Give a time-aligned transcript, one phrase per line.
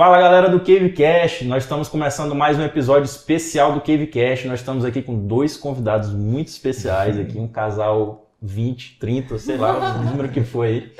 [0.00, 4.48] Fala galera do Cavecast, nós estamos começando mais um episódio especial do Cavecast.
[4.48, 9.98] Nós estamos aqui com dois convidados muito especiais aqui, um casal 20, 30, sei lá,
[9.98, 10.90] o número que foi.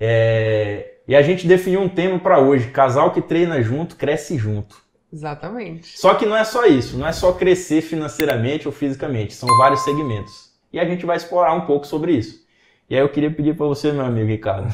[0.00, 0.94] É...
[1.06, 4.76] E a gente definiu um tema para hoje: casal que treina junto, cresce junto.
[5.12, 5.98] Exatamente.
[5.98, 9.84] Só que não é só isso, não é só crescer financeiramente ou fisicamente, são vários
[9.84, 10.54] segmentos.
[10.72, 12.46] E a gente vai explorar um pouco sobre isso.
[12.88, 14.72] E aí eu queria pedir para você, meu amigo Ricardo,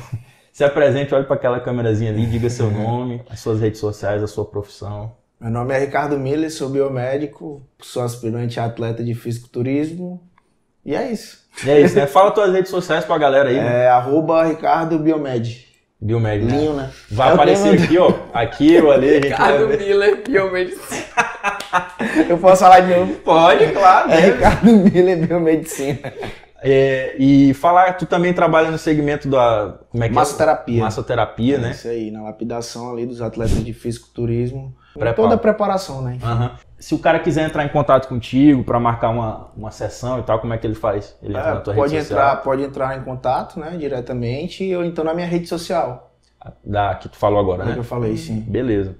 [0.55, 4.29] se apresente, olhe para aquela câmerazinha ali, diga seu nome, as suas redes sociais, a
[4.29, 5.11] sua profissão.
[5.41, 10.23] Meu nome é Ricardo Miller, sou biomédico, sou aspirante a atleta de fisiculturismo
[10.87, 11.45] e é isso.
[11.67, 12.07] E é isso, né?
[12.07, 13.57] Fala tuas redes sociais pra galera aí.
[13.57, 15.67] É arroba Ricardo Biomed.
[16.01, 16.57] Biomed, né?
[16.57, 16.91] Linho, né?
[17.11, 18.13] Vai É aparecer aqui, ó.
[18.33, 19.67] Aqui ou ali, a gente Ricardo.
[19.67, 21.25] Miller, biomedicina.
[22.31, 23.13] Eu posso falar de novo?
[23.15, 24.09] Pode, claro.
[24.09, 24.27] É né?
[24.31, 26.13] Ricardo Miller, biomedicina.
[26.67, 29.75] É, e falar, tu também trabalha no segmento da.
[29.91, 30.79] Como é que Massoterapia.
[30.81, 30.83] é?
[30.83, 31.71] Massoterapia, né?
[31.73, 34.75] Isso aí, na lapidação ali dos atletas de fisiculturismo.
[35.15, 36.19] Toda a preparação, né?
[36.23, 36.53] Aham.
[36.79, 40.39] Se o cara quiser entrar em contato contigo pra marcar uma, uma sessão e tal,
[40.39, 41.17] como é que ele faz?
[41.23, 42.43] Ele entra É, na tua pode, rede entrar, social?
[42.45, 46.15] pode entrar em contato, né, diretamente, ou então na minha rede social.
[46.65, 47.79] Da que tu falou agora, Como né?
[47.79, 48.41] eu falei, sim.
[48.41, 48.97] Beleza.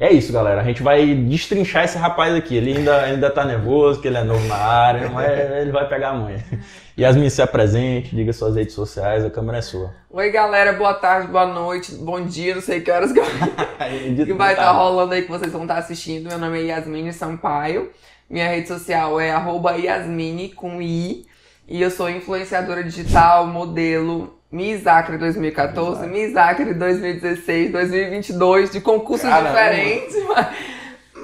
[0.00, 0.60] É isso, galera.
[0.60, 2.56] A gente vai destrinchar esse rapaz aqui.
[2.56, 5.28] Ele ainda, ainda tá nervoso, que ele é novo na área, mas
[5.60, 6.44] ele vai pegar a manha.
[6.96, 9.92] Yasmin, se apresente, diga suas redes sociais, a câmera é sua.
[10.10, 13.20] Oi, galera, boa tarde, boa noite, bom dia, não sei que horas que,
[14.24, 16.28] que vai estar rolando aí que vocês vão estar assistindo.
[16.28, 17.90] Meu nome é Yasmine Sampaio.
[18.30, 21.26] Minha rede social é arroba Yasmine com I.
[21.66, 29.28] E eu sou influenciadora digital, modelo Miss Acre 2014, Miss Acre 2016, 2022, de concursos
[29.28, 29.50] Caramba.
[29.50, 30.16] diferentes.
[30.26, 30.56] Mas,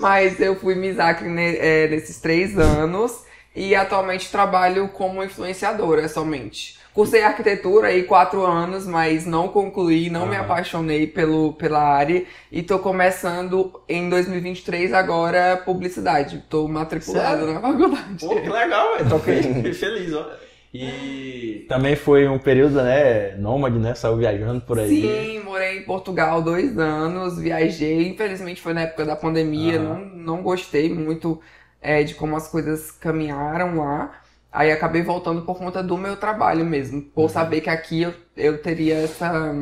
[0.00, 3.24] mas eu fui Miss Acre ne- é, nesses três anos.
[3.56, 6.76] E atualmente trabalho como influenciadora somente.
[6.92, 12.24] Cursei arquitetura aí quatro anos, mas não concluí, não me apaixonei pelo, pela área.
[12.50, 16.42] E tô começando em 2023 agora publicidade.
[16.50, 17.54] Tô matriculada Sério?
[17.54, 18.18] na faculdade.
[18.26, 19.08] Pô, que legal, velho.
[19.08, 20.28] Tô fiquei feliz, ó.
[20.74, 23.94] E também foi um período, né, nômade, né?
[23.94, 24.90] Saiu viajando por aí.
[24.98, 28.08] Sim, morei em Portugal dois anos, viajei.
[28.08, 30.00] Infelizmente foi na época da pandemia, Aham.
[30.00, 31.40] não, não gostei muito
[31.80, 34.20] é, de como as coisas caminharam lá.
[34.50, 37.28] Aí acabei voltando por conta do meu trabalho mesmo, por Uhum.
[37.28, 39.52] saber que aqui eu, eu teria essa,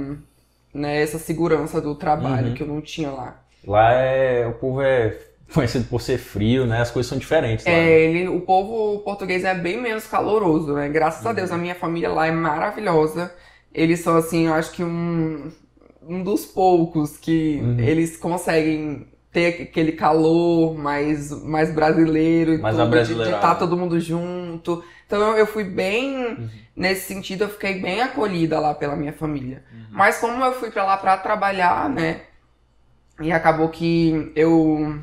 [0.74, 2.54] né, essa segurança do trabalho Uhum.
[2.54, 3.36] que eu não tinha lá.
[3.66, 4.46] Lá é.
[4.46, 5.18] O povo é
[5.52, 6.80] conhecido por ser frio, né?
[6.80, 7.72] As coisas são diferentes lá.
[7.72, 7.90] É, né?
[7.90, 10.88] ele, o povo português é bem menos caloroso, né?
[10.88, 11.56] Graças a Deus, Uhum.
[11.56, 13.32] a minha família lá é maravilhosa.
[13.74, 15.50] Eles são, assim, eu acho que um,
[16.06, 17.78] um dos poucos que Uhum.
[17.80, 23.36] eles conseguem ter aquele calor mais, mais brasileiro e Mais tudo, de- de abrasileirado.
[23.36, 24.84] estar todo mundo junto.
[25.06, 26.48] Então eu, eu fui bem, Uhum.
[26.76, 29.62] nesse sentido, eu fiquei bem acolhida lá pela minha família.
[29.72, 29.86] Uhum.
[29.90, 32.20] Mas como eu fui pra lá pra trabalhar, né?
[33.20, 34.98] E acabou que eu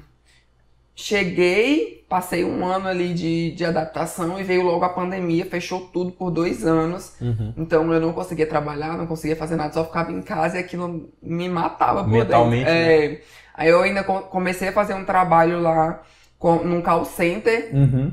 [1.01, 6.11] cheguei, passei um ano ali de, de adaptação e veio logo a pandemia, fechou tudo
[6.11, 7.13] por dois anos.
[7.21, 7.53] Uhum.
[7.57, 11.09] Então eu não conseguia trabalhar, não conseguia fazer nada, só ficava em casa e aquilo
[11.21, 12.73] me matava por Mentalmente, dentro.
[13.15, 13.21] É.
[13.53, 16.01] Aí eu ainda co- comecei a fazer um trabalho lá
[16.37, 18.11] com, num call center, Uhum.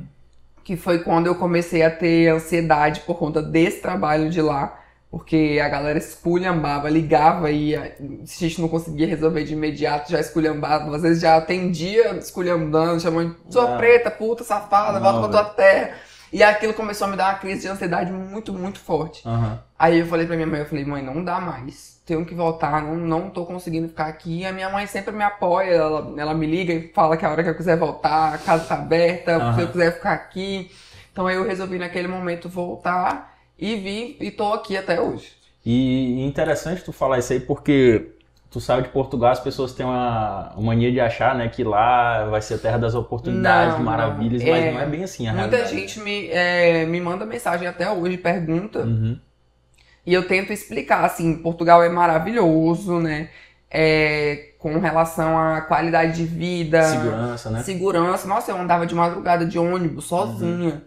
[0.63, 4.79] que foi quando eu comecei a ter ansiedade por conta desse trabalho de lá.
[5.17, 7.91] Porque a galera esculhambava, ligava e a-
[8.27, 10.95] se a gente não conseguia resolver de imediato, já esculhambava.
[10.95, 13.77] Às vezes já atendia esculhambando, chamando sua Não.
[13.79, 15.95] preta, puta, safada, Não, volta pra tua terra.
[16.31, 19.27] E aquilo começou a me dar uma crise de ansiedade muito, muito forte.
[19.27, 19.59] Aham.
[19.79, 21.99] Aí eu falei pra minha mãe, eu falei, mãe, não dá mais.
[22.05, 24.41] Tenho que voltar, não, não tô conseguindo ficar aqui.
[24.41, 27.31] E a minha mãe sempre me apoia, ela, ela me liga e fala que a
[27.31, 29.55] hora que eu quiser voltar, a casa tá aberta, Aham.
[29.55, 30.71] se eu quiser ficar aqui.
[31.11, 35.33] Então aí eu resolvi naquele momento voltar e vim e tô aqui até hoje.
[35.65, 38.13] E interessante tu falar isso aí porque
[38.51, 42.25] tu sabe de Portugal as pessoas têm uma, uma mania de achar, né, que lá
[42.27, 45.33] vai ser a terra das oportunidades, Não, maravilhas, mas É, não é bem assim a
[45.33, 45.81] Muita realidade.
[45.81, 48.81] gente me, é, me manda mensagem até hoje, pergunta.
[48.81, 49.19] Uhum.
[50.07, 53.29] E eu tento explicar, assim, Portugal é maravilhoso, né?
[53.69, 56.81] É, com relação à qualidade de vida.
[56.85, 57.63] Segurança, né?
[57.65, 58.29] Segurança.
[58.29, 60.81] Nossa, eu andava de madrugada de ônibus sozinha.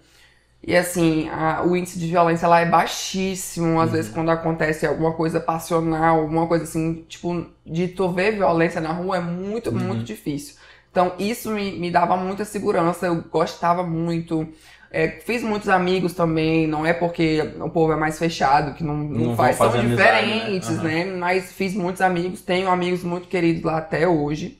[0.61, 3.79] E assim, a- o índice de violência lá é baixíssimo.
[3.79, 3.94] Às Uhum.
[3.94, 8.91] vezes, quando acontece alguma coisa passional, alguma coisa assim, tipo, de tu ver violência na
[8.91, 9.79] rua é muito, Uhum.
[9.79, 10.56] muito difícil.
[10.91, 14.47] Então, isso me, me dava muita segurança, eu gostava muito.
[14.91, 18.97] É, fiz muitos amigos também, não é porque o povo é mais fechado, que não,
[18.97, 20.57] não, Não faz, são amizade, né?
[20.57, 20.81] diferentes, Aham.
[20.81, 21.06] né?
[21.06, 24.58] Mas fiz muitos amigos, tenho amigos muito queridos lá até hoje.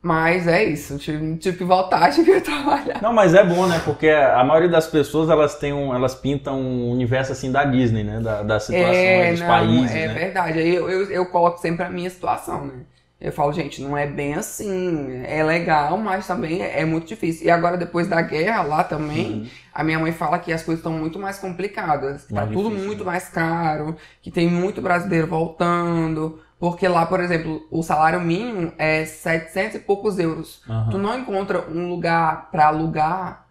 [0.00, 3.02] Mas é isso, tive, tive que voltar, tive que trabalhar.
[3.02, 3.80] Não, mas é bom, né?
[3.84, 8.04] Porque a maioria das pessoas elas têm um, elas pintam um universo assim da Disney,
[8.04, 8.20] né?
[8.20, 10.14] Da, das situações, dos não, países, é né?
[10.14, 10.60] verdade.
[10.60, 12.74] Eu, eu, eu coloco sempre a minha situação, né?
[13.20, 15.24] Eu falo, gente, não é bem assim.
[15.24, 17.48] É legal, mas também é muito difícil.
[17.48, 19.46] E agora, depois da guerra lá também, uhum.
[19.74, 22.26] a minha mãe fala que as coisas estão muito mais complicadas.
[22.26, 23.06] Tá mais tá difícil, tudo muito né?
[23.06, 26.38] mais caro, que tem muito brasileiro voltando.
[26.58, 30.60] Porque lá, por exemplo, o salário mínimo é 700 e poucos euros.
[30.68, 30.90] Uhum.
[30.90, 33.46] Tu não encontra um lugar para alugar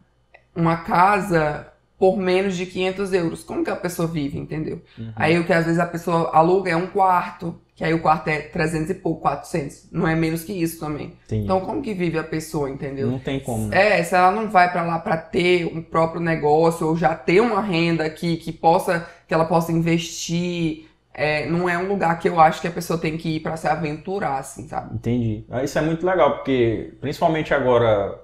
[0.54, 1.68] uma casa
[1.98, 3.44] por menos de 500 euros.
[3.44, 4.82] Como que a pessoa vive, entendeu?
[4.98, 5.12] Uhum.
[5.16, 8.28] Aí o que às vezes a pessoa aluga é um quarto, que aí o quarto
[8.28, 9.88] é 300 e pouco, 400.
[9.92, 11.14] Não é menos que isso também.
[11.26, 11.46] Entendi.
[11.46, 13.10] Então como que vive a pessoa, entendeu?
[13.10, 13.68] Não tem como.
[13.68, 14.00] Né?
[14.00, 17.40] É, se ela não vai para lá para ter um próprio negócio ou já ter
[17.40, 20.88] uma renda aqui que possa que ela possa investir,
[21.18, 23.58] é, não é um lugar que eu acho que a pessoa tem que ir para
[23.58, 24.94] se aventurar, assim, sabe?
[24.94, 25.44] Entendi.
[25.50, 28.24] Ah, isso é muito legal, porque principalmente agora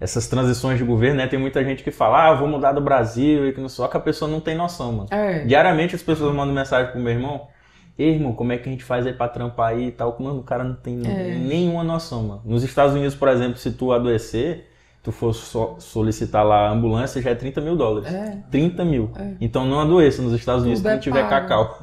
[0.00, 1.26] essas transições de governo, né?
[1.26, 3.98] Tem muita gente que fala, ah, vou mudar do Brasil, e que não só que
[3.98, 5.08] a pessoa não tem noção, mano.
[5.10, 5.44] É.
[5.44, 7.48] Diariamente as pessoas mandam mensagem pro meu irmão,
[7.98, 10.16] Ei, irmão, como é que a gente faz aí pra trampar aí e tal?
[10.18, 11.34] Mano, o cara não tem é.
[11.36, 12.42] nenhuma noção, mano.
[12.44, 14.70] Nos Estados Unidos, por exemplo, se tu adoecer,
[15.02, 18.12] tu for so solicitar lá a ambulância, já é 30 mil dólares.
[18.12, 18.38] É.
[18.50, 19.10] 30 mil.
[19.14, 19.34] É.
[19.40, 21.82] Então não adoeça nos Estados Unidos se não é tiver cacau.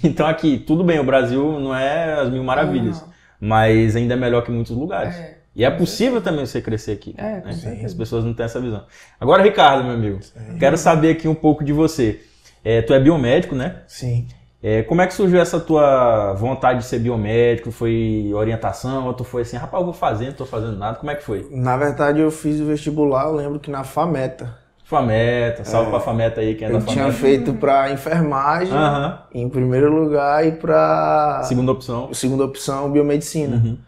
[0.04, 3.04] Então aqui, tudo bem, o Brasil não é as mil maravilhas,
[3.40, 5.14] mas ainda é melhor que muitos lugares.
[5.14, 5.38] É.
[5.54, 7.14] E é possível também você crescer aqui.
[7.18, 7.82] É, né?
[7.84, 8.84] As pessoas não têm essa visão.
[9.20, 10.58] Agora, Ricardo, meu amigo, sim.
[10.58, 12.20] quero saber aqui um pouco de você.
[12.64, 13.82] É, tu é biomédico, né?
[13.86, 14.28] Sim.
[14.62, 17.70] É, como é que surgiu essa tua vontade de ser biomédico?
[17.72, 20.98] Foi orientação ou tu foi assim, rapaz, eu vou fazer, não tô fazendo nada?
[20.98, 21.48] Como é que foi?
[21.50, 24.54] Na verdade, eu fiz o vestibular, eu lembro que na FAMETA.
[24.90, 27.00] FAMETA, salve é, pra FAMETA aí, quem é eu da FAMETA.
[27.00, 29.12] Eu tinha feito pra enfermagem, uhum.
[29.32, 31.42] em primeiro lugar, e pra...
[31.44, 32.12] Segunda opção.
[32.12, 33.56] Segunda opção, biomedicina.
[33.56, 33.78] Uhum.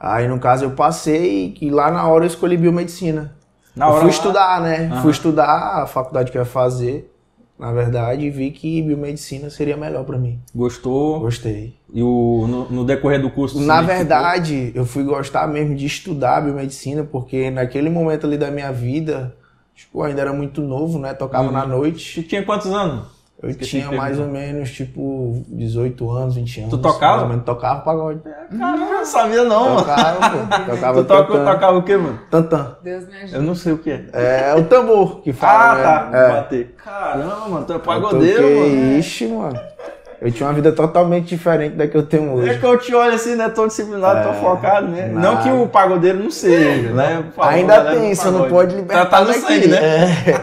[0.00, 3.36] Aí, no caso, eu passei e lá na hora eu escolhi biomedicina.
[3.76, 4.16] Na hora eu fui lá...
[4.16, 4.90] estudar, né?
[4.90, 5.02] Uhum.
[5.02, 7.12] Fui estudar a faculdade que eu ia fazer,
[7.58, 10.40] na verdade, e vi que biomedicina seria melhor para mim.
[10.54, 11.20] Gostou?
[11.20, 11.76] Gostei.
[11.92, 13.60] E o, no, no decorrer do curso?
[13.60, 18.72] Na verdade, eu fui gostar mesmo de estudar biomedicina, porque naquele momento ali da minha
[18.72, 19.36] vida,
[19.78, 21.14] tipo, ainda era muito novo, né?
[21.14, 21.52] Tocava uhum.
[21.52, 22.18] na noite.
[22.20, 23.16] E tinha quantos anos?
[23.40, 26.70] Eu Esqueci tinha mais ou menos, tipo, 18 anos, 20 anos.
[26.70, 27.12] Tu tocava?
[27.12, 28.20] Mais ou menos, tocava pagode.
[28.26, 30.48] É, caramba, não sabia não, tocava, mano.
[30.66, 32.18] Tocava, tu toca, tocava o quê, mano?
[32.28, 32.76] Tantã.
[32.82, 33.34] Deus me ajude.
[33.36, 34.06] Eu não sei o que é.
[34.12, 35.82] É o tambor que fala, Ah, né?
[36.10, 36.18] tá.
[36.18, 36.32] É.
[36.32, 36.74] Bater.
[36.84, 38.98] Caramba, mano, tu é pagodeiro, eu toquei, mano.
[38.98, 39.60] Ixi, mano.
[40.20, 42.50] Eu tinha uma vida totalmente diferente da que eu tenho hoje.
[42.50, 43.48] É que eu te olho assim, né?
[43.48, 45.06] Tão disciplinado, é, tão focado, né?
[45.06, 45.20] Nada.
[45.20, 47.24] Não que o pagodeiro não seja, né?
[47.36, 49.78] Favor, Ainda tem, você não pode libertar tá, tá no sangue, né?
[49.78, 50.40] É.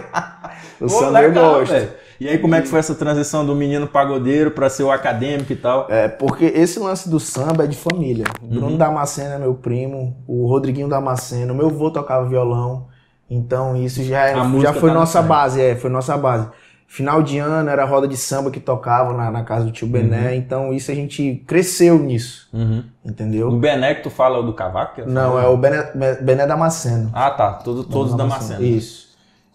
[0.79, 1.71] o samba eu gosto.
[1.71, 1.89] Véio.
[2.17, 5.51] E aí, como é que foi essa transição do menino pagodeiro para ser o acadêmico
[5.51, 5.87] e tal?
[5.89, 8.23] É, porque esse lance do samba é de família.
[8.41, 8.77] O Bruno uhum.
[8.77, 12.87] Damasceno é meu primo, o Rodriguinho Damasceno, meu avô tocava violão.
[13.29, 16.47] Então, isso já, é, já foi tá nossa base, é, foi nossa base.
[16.87, 19.87] Final de ano era a roda de samba que tocava na, na casa do tio
[19.87, 20.33] Bené, uhum.
[20.35, 22.47] então isso a gente cresceu nisso.
[22.53, 22.83] Uhum.
[23.03, 23.49] Entendeu?
[23.49, 25.01] Do Bené que tu fala do cavaco?
[25.05, 25.91] Não, é o Bené,
[26.21, 27.09] Bené Damasceno.
[27.13, 27.53] Ah, tá.
[27.53, 28.63] Todo, todos Damasceno.
[28.63, 29.05] Isso.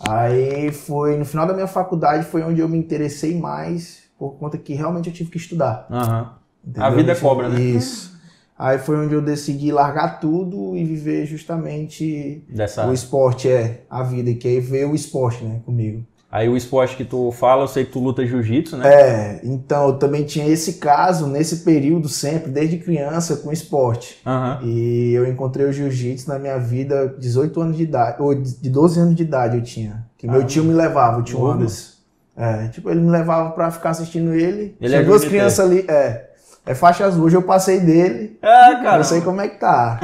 [0.08, 4.58] Aí foi, no final da minha faculdade, foi onde eu me interessei mais, por conta
[4.58, 5.87] que realmente eu tive que estudar.
[5.90, 6.82] Uhum.
[6.82, 7.60] A vida é cobra, né?
[7.60, 8.10] Isso.
[8.58, 12.87] Aí foi onde eu decidi largar tudo e viver justamente Dessa...
[12.87, 16.04] o esporte, é, a vida, que aí veio o esporte, né, comigo.
[16.32, 18.88] Aí o esporte que tu fala, eu sei que tu luta jiu-jitsu, né?
[18.88, 24.22] É, então eu também tinha esse caso nesse período sempre, desde criança, com esporte.
[24.25, 24.68] Uhum.
[24.68, 29.00] E eu encontrei o jiu-jitsu na minha vida, 18 anos de idade, ou de 12
[29.00, 30.06] anos de idade eu tinha.
[30.16, 31.99] Que meu ah, tio me levava, o tio Anderson.
[32.37, 34.76] É, tipo, ele me levava pra ficar assistindo ele.
[34.80, 36.30] ele tinha é duas crianças ali, é.
[36.64, 38.38] É faixa azul, hoje eu passei dele.
[38.40, 38.99] É, cara.
[38.99, 39.99] Não sei como é que tá.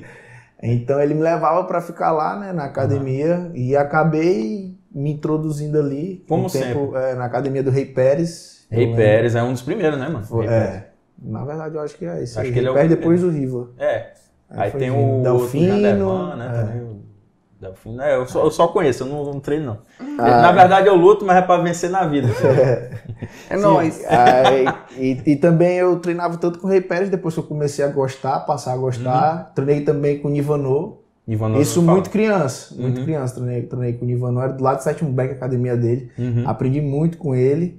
[0.62, 3.50] então ele me levava para ficar lá, né, na academia, uhum.
[3.54, 6.24] e acabei me introduzindo ali.
[6.28, 6.74] Como um sempre.
[6.74, 8.66] Tempo, é, na academia do Rei Pérez.
[8.70, 10.24] Rei Pérez é um dos primeiros, né, mano?
[10.24, 10.88] Foi, é.
[11.20, 12.38] Na verdade, eu acho que é isso.
[12.38, 12.52] Acho aí.
[12.52, 13.70] que ele é o Pérez depois o Riva.
[13.78, 14.12] É.
[14.50, 16.82] Aí, aí tem o Delfino, Jadevan, né?
[16.84, 16.98] É.
[17.60, 19.78] Delfino, é, eu, só, eu só conheço, eu não, não treino não.
[20.16, 22.28] Ah, na verdade eu luto, mas é pra vencer na vida.
[23.50, 24.00] é nóis.
[24.96, 27.88] e, e, também eu treinava tanto com o Rei Pérez, depois que eu comecei a
[27.88, 29.38] gostar, passar a gostar.
[29.38, 29.54] Uhum.
[29.54, 30.98] Treinei também com o Nivanor.
[31.60, 33.04] Isso muito criança, muito uhum.
[33.04, 33.34] criança.
[33.34, 36.10] Treinei, treinei com o era do lado do sétimo Beck, academia dele.
[36.18, 36.44] Uhum.
[36.46, 37.78] Aprendi muito com ele.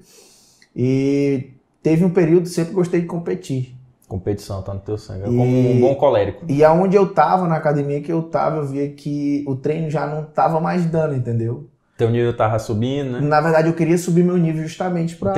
[0.75, 1.49] E
[1.81, 3.75] teve um período que sempre gostei de competir.
[4.07, 5.23] Competição, tá no teu sangue.
[5.23, 6.45] É como um bom colérico.
[6.47, 10.05] E aonde eu tava, na academia que eu tava, eu via que o treino já
[10.05, 11.67] não tava mais dando, entendeu?
[11.97, 13.19] Teu nível tava subindo, né?
[13.19, 15.33] Na verdade, eu queria subir meu nível justamente para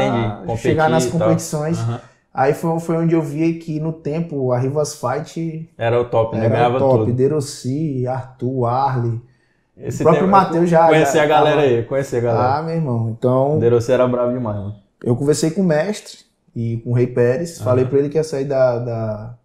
[0.57, 1.79] chegar nas competições.
[1.79, 1.97] Uhum.
[2.33, 6.37] Aí foi, foi onde eu vi que no tempo a Rivas Fight era o top,
[6.37, 6.47] né?
[6.47, 6.99] Ganhava top.
[6.99, 7.13] tudo.
[7.13, 9.21] Derossi, Arthur, Arley.
[9.77, 10.87] Esse o próprio Matheus já.
[10.87, 12.57] Conhecer a galera aí, conhecer a galera.
[12.57, 13.09] Ah, meu irmão.
[13.09, 13.59] Então.
[13.59, 14.75] Derossi era bravo demais, mano.
[15.03, 16.19] Eu conversei com o mestre
[16.55, 17.57] e com o Rei Pérez.
[17.57, 17.65] Uhum.
[17.65, 19.35] Falei pra ele que ia sair da, da,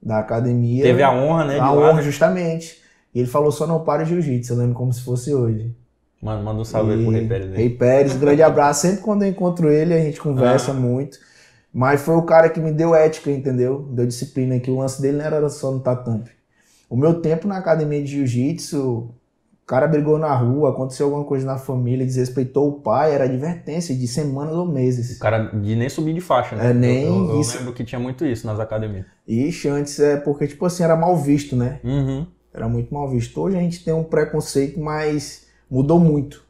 [0.00, 0.84] da academia.
[0.84, 1.58] Teve a honra, né?
[1.58, 2.80] A honra, justamente.
[3.12, 5.74] E ele falou só não para o jiu-jitsu, eu lembro como se fosse hoje.
[6.22, 6.94] Mano, manda um salve e...
[6.94, 7.56] aí pro Rei Pérez.
[7.56, 8.82] Rei Pérez, grande abraço.
[8.82, 10.74] Sempre quando eu encontro ele, a gente conversa ah.
[10.74, 11.18] muito.
[11.78, 13.86] Mas foi o cara que me deu ética, entendeu?
[13.92, 16.24] Deu disciplina, que o lance dele não era só no tatame.
[16.90, 19.14] O meu tempo na academia de jiu-jitsu, o
[19.64, 24.08] cara brigou na rua, aconteceu alguma coisa na família, desrespeitou o pai, era advertência de
[24.08, 25.18] semanas ou meses.
[25.18, 26.70] O cara de nem subir de faixa, né?
[26.70, 29.06] É, nem eu, eu, eu lembro que tinha muito isso nas academias.
[29.28, 31.78] Ixi, antes é porque, tipo assim, era mal visto, né?
[31.84, 32.26] Uhum.
[32.52, 33.40] Era muito mal visto.
[33.40, 36.42] Hoje a gente tem um preconceito, mas mudou muito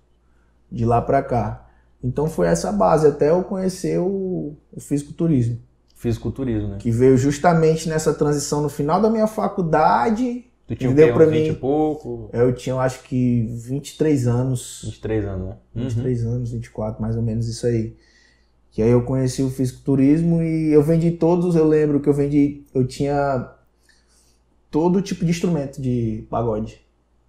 [0.72, 1.67] de lá para cá.
[2.02, 5.58] Então foi essa base, até eu conhecer o, o fisiculturismo.
[5.94, 6.76] Fisiculturismo, né?
[6.78, 10.44] Que veio justamente nessa transição no final da minha faculdade.
[10.68, 12.30] Tu tinha deu para mim, 20 e pouco?
[12.32, 14.82] Eu tinha, eu acho que 23 anos.
[14.84, 15.56] 23 anos, né?
[15.74, 16.32] 23 uhum.
[16.32, 17.96] anos, 24, mais ou menos isso aí.
[18.70, 22.64] Que aí eu conheci o fisiculturismo e eu vendi todos, eu lembro que eu vendi,
[22.72, 23.50] eu tinha
[24.70, 26.80] todo tipo de instrumento de pagode.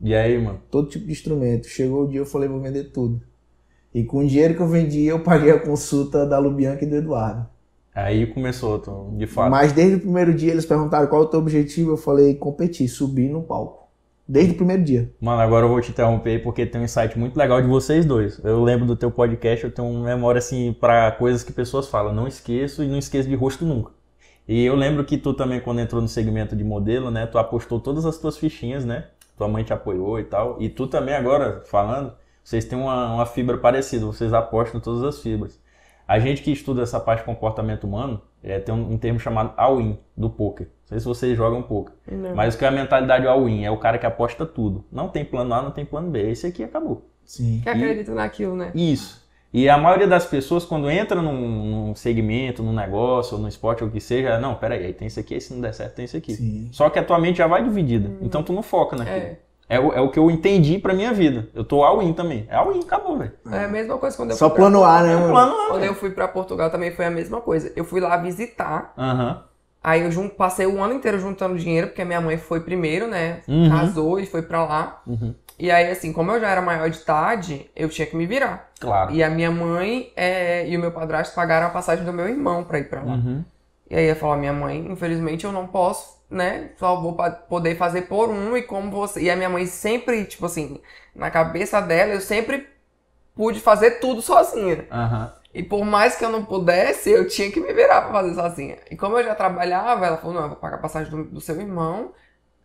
[0.01, 0.61] E aí, mano?
[0.69, 1.67] Todo tipo de instrumento.
[1.67, 3.21] Chegou o dia eu falei, vou vender tudo.
[3.93, 6.95] E com o dinheiro que eu vendi, eu paguei a consulta da Lubianca e do
[6.95, 7.47] Eduardo.
[7.93, 8.81] Aí começou,
[9.17, 9.49] de fato.
[9.49, 12.87] Mas desde o primeiro dia eles perguntaram qual é o teu objetivo, eu falei competir,
[12.87, 13.89] subir no palco.
[14.27, 15.11] Desde o primeiro dia.
[15.19, 18.39] Mano, agora eu vou te interromper porque tem um insight muito legal de vocês dois.
[18.43, 22.13] Eu lembro do teu podcast, eu tenho uma memória assim para coisas que pessoas falam.
[22.13, 23.91] Não esqueço e não esqueço de rosto nunca.
[24.47, 27.25] E eu lembro que tu também, quando entrou no segmento de modelo, né?
[27.25, 29.07] Tu apostou todas as tuas fichinhas, né?
[29.35, 30.57] Tua mãe te apoiou e tal.
[30.61, 32.13] E tu também agora, falando,
[32.49, 35.61] vocês têm uma, uma fibra parecida, vocês apostam todas as fibras.
[36.07, 39.53] A gente que estuda essa parte de comportamento humano, é, tem um, um termo chamado
[39.55, 40.65] all-in do poker.
[40.65, 41.93] Não sei se vocês jogam poker.
[42.11, 42.33] Não.
[42.33, 43.65] Mas o que é a mentalidade all-in?
[43.65, 44.83] É o cara que aposta tudo.
[44.91, 46.27] Não tem plano A, não tem plano B.
[46.27, 47.07] Esse aqui acabou.
[47.23, 47.59] Sim.
[47.61, 48.71] Que acredita naquilo, né?
[48.73, 49.23] Isso.
[49.53, 53.83] E a maioria das pessoas, quando entra num, num, segmento, num negócio, ou no esporte,
[53.83, 56.05] ou o que seja, não, peraí, aí tem isso aqui, se não der certo, tem
[56.05, 56.33] isso aqui.
[56.33, 56.69] Sim.
[56.71, 58.09] Só que a tua mente já vai dividida.
[58.09, 58.17] Hum.
[58.23, 59.17] Então tu não foca naquilo.
[59.17, 59.39] É.
[59.69, 61.47] É o, é o que eu entendi pra minha vida.
[61.53, 62.47] Eu tô all-in também.
[62.49, 63.31] É all-in, acabou, velho.
[63.51, 65.15] É a mesma coisa quando eu Só plano A, né?
[65.15, 65.29] Mano?
[65.29, 67.71] Plano A, quando eu fui pra Portugal também foi a mesma coisa.
[67.75, 68.93] Eu fui lá visitar.
[68.97, 69.37] Uhum.
[69.83, 70.27] Aí eu jun...
[70.27, 73.41] passei o ano inteiro juntando dinheiro, porque a minha mãe foi primeiro, né?
[73.47, 73.69] Uhum.
[73.69, 75.03] Casou e foi pra lá.
[75.05, 75.35] Uhum.
[75.59, 78.71] E aí, assim, como eu já era maior de idade, eu tinha que me virar.
[78.79, 79.13] Claro.
[79.13, 80.67] E a minha mãe é...
[80.67, 83.13] e o meu padrasto pagaram a passagem do meu irmão pra ir pra lá.
[83.13, 83.45] Uhum.
[83.87, 86.71] E aí eu falou, minha mãe, infelizmente eu não posso né?
[86.77, 87.15] Só vou
[87.49, 89.21] poder fazer por um e como você.
[89.21, 90.79] E a minha mãe sempre, tipo assim,
[91.15, 92.67] na cabeça dela, eu sempre
[93.35, 94.87] pude fazer tudo sozinha.
[94.91, 95.39] Uhum.
[95.53, 98.77] E por mais que eu não pudesse, eu tinha que me virar pra fazer sozinha.
[98.91, 101.41] E como eu já trabalhava, ela falou, não, eu vou pagar a passagem do, do
[101.41, 102.13] seu irmão.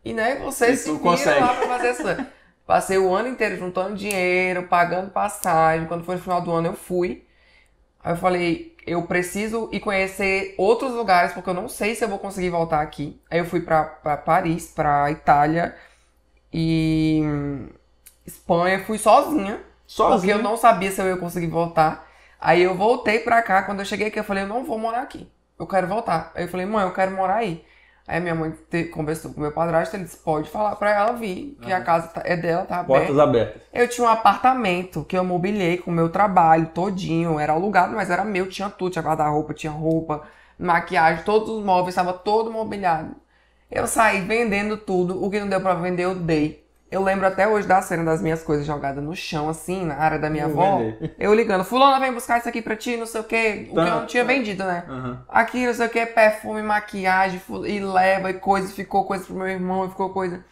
[0.04, 1.40] E né, você e se vira consegue.
[1.40, 2.26] lá pra fazer essa.
[2.66, 5.86] Passei o ano inteiro juntando dinheiro, pagando passagem.
[5.86, 7.26] Quando foi no final do ano, eu fui.
[8.02, 12.08] Aí eu falei, eu preciso ir conhecer outros lugares, porque eu não sei se eu
[12.08, 13.20] vou conseguir voltar aqui.
[13.30, 15.74] Aí eu fui pra, pra Paris, pra Itália
[16.52, 17.22] e
[18.26, 19.60] Espanha, fui sozinha.
[19.86, 20.18] Sozinha?
[20.18, 22.06] Porque eu não sabia se eu ia conseguir voltar.
[22.40, 25.02] Aí eu voltei pra cá, quando eu cheguei aqui, eu falei, eu não vou morar
[25.02, 25.30] aqui.
[25.58, 26.32] Eu quero voltar.
[26.34, 27.64] Aí eu falei, mãe, eu quero morar aí.
[28.06, 31.56] Aí minha mãe te, conversou com meu padrasto, ele disse, pode falar pra ela vir,
[31.62, 31.76] que uhum.
[31.76, 33.06] a casa tá, é dela, tá aberta.
[33.06, 33.62] Portas abertas.
[33.72, 38.10] Eu tinha um apartamento que eu mobiliei com o meu trabalho todinho, era alugado, mas
[38.10, 40.22] era meu, tinha tudo, tinha guarda-roupa, tinha roupa,
[40.58, 43.16] maquiagem, todos os móveis, estava todo mobiliado.
[43.70, 46.63] Eu saí vendendo tudo, o que não deu pra vender eu dei.
[46.94, 50.16] Eu lembro até hoje da cena das minhas coisas jogadas no chão, assim, na área
[50.16, 50.80] da minha avó.
[51.18, 53.66] Eu ligando, fulana, vem buscar isso aqui pra ti, não sei o quê.
[53.68, 54.32] O tá, que eu não tinha tá.
[54.32, 54.84] vendido, né?
[54.88, 55.16] Uhum.
[55.28, 59.48] Aqui, não sei o quê, perfume, maquiagem, e leva, e coisa, ficou coisa pro meu
[59.48, 60.44] irmão, e ficou coisa.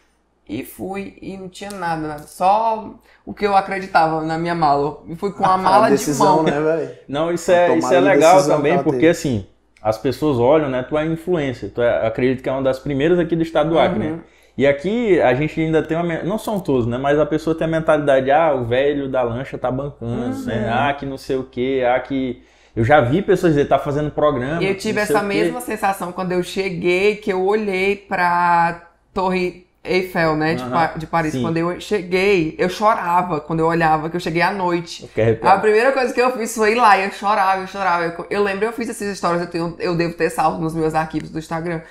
[0.45, 2.23] E fui, e não tinha nada, nada.
[2.23, 2.93] Só
[3.25, 5.01] o que eu acreditava na minha mala.
[5.07, 6.61] E fui com a mala decisão, de mão.
[6.61, 6.91] né, velho?
[7.07, 9.47] Não, isso é, isso é legal também, porque assim,
[9.81, 10.83] as pessoas olham, né?
[10.83, 11.71] Tu é influência.
[11.73, 14.05] Tu é, acredito que é uma das primeiras aqui do estado do Acre, né?
[14.07, 14.15] uhum.
[14.17, 14.23] né?
[14.55, 16.21] E aqui a gente ainda tem uma.
[16.23, 16.97] Não são todos, né?
[16.97, 20.45] Mas a pessoa tem a mentalidade, ah, o velho da lancha tá bancando, uhum.
[20.45, 20.69] né?
[20.71, 22.41] Ah, que não sei o quê, ah, que.
[22.75, 24.61] Eu já vi pessoas dizer, tá fazendo programa.
[24.63, 30.35] E eu tive essa mesma sensação quando eu cheguei, que eu olhei pra Torre Eiffel,
[30.35, 30.97] né, de, uhum.
[30.97, 31.33] de Paris.
[31.33, 31.43] Sim.
[31.43, 35.07] Quando eu cheguei, eu chorava quando eu olhava, que eu cheguei à noite.
[35.43, 38.05] A primeira coisa que eu fiz foi ir lá e eu chorava, eu chorava.
[38.05, 40.95] Eu, eu lembro, eu fiz essas histórias, eu, tenho, eu devo ter salvo nos meus
[40.95, 41.81] arquivos do Instagram.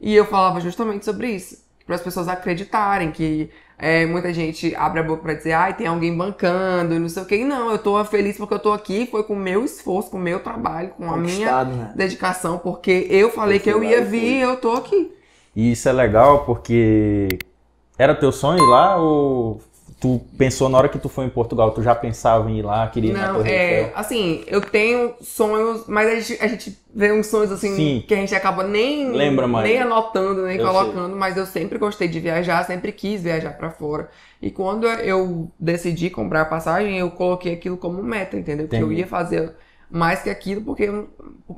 [0.00, 1.62] E eu falava justamente sobre isso
[1.92, 5.86] para as pessoas acreditarem que é, muita gente abre a boca para dizer, ai, tem
[5.86, 7.36] alguém bancando, não sei o que.
[7.36, 10.16] E não, eu tô feliz porque eu tô aqui, foi com o meu esforço, com
[10.16, 11.92] o meu trabalho, com a minha né?
[11.94, 15.12] dedicação, porque eu falei que eu ia vir e eu tô aqui.
[15.54, 17.28] E isso é legal porque
[17.98, 19.60] era teu sonho ir lá ou
[20.02, 22.88] Tu pensou na hora que tu foi em Portugal, tu já pensava em ir lá,
[22.88, 27.28] queria ir Não, é, assim, eu tenho sonhos, mas a gente, a gente vê uns
[27.28, 28.04] sonhos assim Sim.
[28.08, 29.62] que a gente acaba nem Lembra, mãe.
[29.62, 31.14] nem anotando, nem eu colocando, sei.
[31.14, 34.10] mas eu sempre gostei de viajar, sempre quis viajar para fora.
[34.42, 38.66] E quando eu decidi comprar a passagem, eu coloquei aquilo como meta, entendeu?
[38.66, 39.52] Que eu ia fazer
[39.88, 40.90] mais que aquilo, porque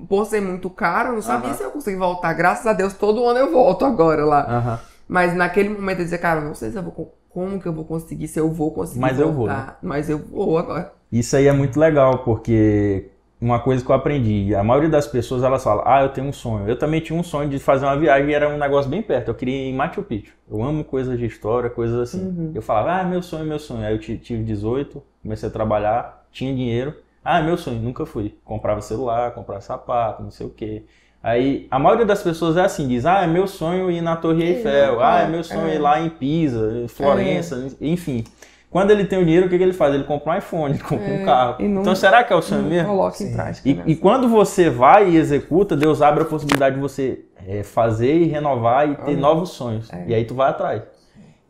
[0.07, 1.57] por ser muito caro, eu não sabia uh -huh.
[1.57, 2.35] se eu conseguir voltar.
[2.35, 4.43] Graças a Deus, todo ano eu volto agora lá.
[4.43, 4.79] Uh -huh.
[5.09, 7.85] Mas naquele momento eu dizia, cara, não sei se eu vou como que eu vou
[7.85, 9.29] conseguir, se eu vou conseguir Mas voltar.
[9.29, 9.47] eu vou.
[9.49, 9.73] Né?
[9.83, 10.93] Mas eu vou agora.
[11.11, 13.11] Isso aí é muito legal, porque
[13.41, 16.33] uma coisa que eu aprendi, a maioria das pessoas elas falam, ah, eu tenho um
[16.33, 16.69] sonho.
[16.69, 19.29] Eu também tinha um sonho de fazer uma viagem e era um negócio bem perto.
[19.29, 20.33] Eu queria ir em Machu Picchu.
[20.49, 22.25] Eu amo coisas de história, coisas assim.
[22.25, 22.53] Uhum.
[22.55, 23.85] Eu falava, ah, meu sonho, meu sonho.
[23.85, 26.95] Aí eu tive 18, comecei a trabalhar, tinha dinheiro.
[27.25, 28.39] Ah, meu sonho, nunca fui.
[28.45, 30.85] Comprava celular, comprava sapato, não sei o quê.
[31.25, 34.45] Aí a maioria das pessoas é assim, diz, ah, é meu sonho ir na Torre
[34.45, 35.77] Eiffel, ah, é meu sonho é.
[35.77, 37.87] ir lá em Pisa, em Florença, é.
[37.87, 38.25] enfim.
[38.71, 39.95] Quando ele tem o dinheiro, o que, que ele faz?
[39.95, 41.23] Ele compra um iPhone, ele compra é.
[41.23, 41.57] um carro.
[41.67, 42.91] Não, então será que é o sonho mesmo?
[42.91, 43.67] Coloca em prática.
[43.67, 48.19] E, e, quando você vai e executa, Deus abre a possibilidade de você é, fazer
[48.19, 49.91] e renovar e ter novos sonhos.
[49.95, 50.05] É.
[50.09, 50.83] E aí tu vai atrás.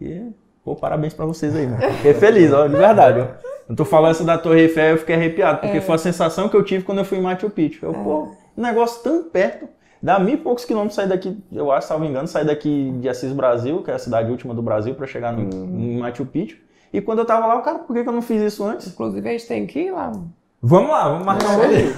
[0.00, 0.22] E,
[0.64, 1.82] pô, parabéns pra vocês aí, mano.
[1.94, 3.22] Fiquei feliz, ó, de verdade.
[3.22, 3.26] Ó.
[3.68, 5.80] Eu tô falando isso da Torre Eiffel, eu fiquei arrepiado, porque é.
[5.80, 7.86] foi a sensação que eu tive quando eu fui em Machu Picchu.
[7.86, 9.68] Eu, pô um negócio tão perto.
[10.02, 13.32] Dá mil e poucos quilômetros sair daqui, eu acho, salvo engano, sair daqui de Assis
[13.32, 16.00] Brasil, que é a cidade última do Brasil, para chegar no, uhum.
[16.00, 16.58] Machu Picchu.
[16.92, 18.88] E quando eu tava lá, o cara, por que, que eu não fiz isso antes?
[18.88, 20.12] Inclusive, a gente tem que ir lá.
[20.60, 21.92] Vamos lá, vamos marcar um rolê.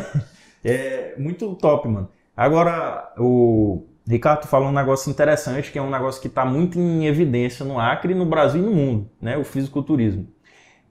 [0.65, 2.09] É muito top, mano.
[2.37, 7.07] Agora, o Ricardo falou um negócio interessante, que é um negócio que está muito em
[7.07, 9.37] evidência no Acre, no Brasil e no mundo, né?
[9.37, 10.29] O fisiculturismo.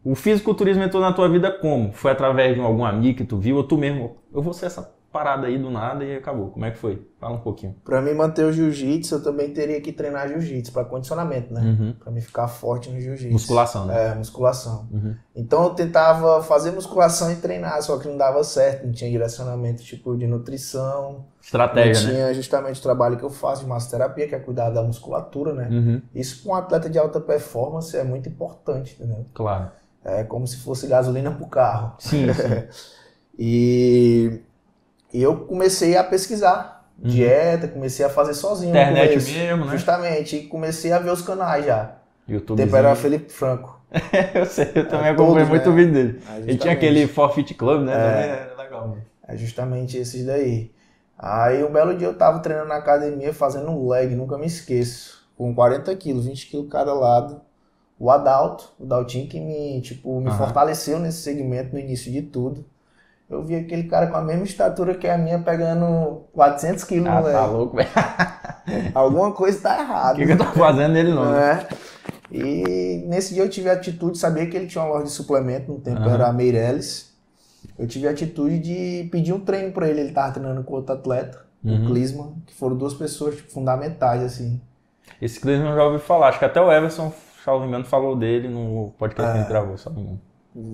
[0.04, 1.92] O fisiculturismo entrou na tua vida como?
[1.92, 4.18] Foi através de algum amigo que tu viu, ou tu mesmo?
[4.34, 6.50] Eu vou ser essa parada aí do nada e acabou.
[6.50, 7.08] Como é que foi?
[7.22, 7.74] Fala um pouquinho.
[7.86, 11.62] Para mim manter o jiu-jitsu, eu também teria que treinar jiu-jitsu para condicionamento, né?
[11.62, 11.94] Uhum.
[11.94, 13.32] Para me ficar forte no jiu-jitsu.
[13.32, 14.12] Musculação, né?
[14.12, 14.90] É, musculação.
[14.92, 15.16] Uhum.
[15.34, 19.82] Então eu tentava fazer musculação e treinar, só que não dava certo, não tinha direcionamento
[19.84, 21.24] tipo de nutrição.
[21.42, 22.16] Estratégia, não né?
[22.16, 25.70] tinha justamente o trabalho que eu faço de massoterapia, que é cuidar da musculatura, né?
[25.72, 26.02] Uhum.
[26.14, 29.26] Isso para um atleta de alta performance é muito importante, entendeu?
[29.34, 29.72] Claro.
[30.04, 31.96] É como se fosse gasolina pro carro.
[32.00, 32.68] Sim, sim.
[33.40, 34.42] e
[35.16, 37.10] e eu comecei a pesquisar uhum.
[37.10, 38.72] dieta, comecei a fazer sozinho.
[38.72, 39.72] Internet mesmo, né?
[39.72, 41.96] Justamente, e comecei a ver os canais já.
[42.28, 42.58] YouTube.
[42.58, 43.80] Tempo era Felipe Franco.
[44.36, 45.76] eu sei, eu também é, acompanhei muito né?
[45.78, 46.22] vídeo dele.
[46.30, 47.94] É, Ele tinha aquele Forfeit Club, né?
[47.94, 48.98] É, era legal.
[49.26, 50.70] É justamente esses daí.
[51.18, 55.26] Aí um belo dia eu tava treinando na academia fazendo um leg, nunca me esqueço.
[55.38, 57.40] Com 40 quilos, 20 quilos cada lado.
[57.98, 60.36] O Adalto, o Daltinho que me, tipo, me uhum.
[60.36, 62.66] fortaleceu nesse segmento no início de tudo.
[63.30, 67.22] Eu vi aquele cara com a mesma estatura que a minha pegando 400 quilos, ah,
[67.24, 67.90] tá louco, velho.
[68.94, 70.14] Alguma coisa tá errada.
[70.14, 71.36] O que, que eu tô fazendo nele não?
[71.36, 71.68] É.
[72.32, 75.72] E nesse dia eu tive a atitude, sabia que ele tinha uma loja de suplemento,
[75.72, 76.14] no tempo uhum.
[76.14, 77.14] era a Meirelles.
[77.78, 80.94] Eu tive a atitude de pedir um treino para ele, ele tava treinando com outro
[80.94, 81.84] atleta, uhum.
[81.84, 84.62] o Clisman, que foram duas pessoas tipo, fundamentais, assim.
[85.20, 87.86] Esse Clisman eu já ouvi falar, acho que até o Everson, se não me engano,
[87.86, 89.34] falou dele no podcast é.
[89.34, 90.20] que ele gravou, só não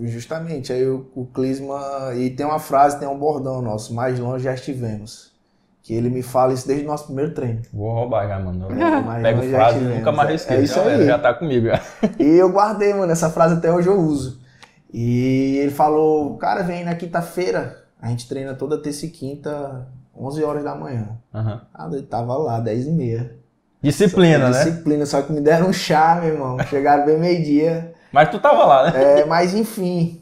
[0.04, 2.14] Justamente, aí o, o Clisma.
[2.16, 5.32] E tem uma frase, tem um bordão nosso, mais longe já estivemos.
[5.82, 7.64] Que ele me fala isso desde o nosso primeiro treino.
[7.74, 8.68] Vou roubar já, mano.
[9.24, 10.60] Pego frase e nunca mais esqueço.
[10.60, 11.06] É isso aí.
[11.08, 11.68] Já tá comigo.
[11.68, 11.82] Já.
[12.20, 14.40] E eu guardei, mano, essa frase até hoje eu uso.
[14.94, 17.84] E ele falou, cara, vem na quinta-feira.
[18.00, 21.18] A gente treina toda terça e quinta, 11 horas da manhã.
[21.34, 21.60] Uhum.
[21.74, 23.36] Ah, ele tava lá, 10 e meia.
[23.82, 24.64] Disciplina, né?
[24.64, 26.60] Disciplina, só que me deram um chá, meu irmão.
[26.68, 27.91] Chegaram bem meio-dia.
[28.12, 29.22] Mas tu tava lá, né?
[29.22, 30.22] É, mas enfim,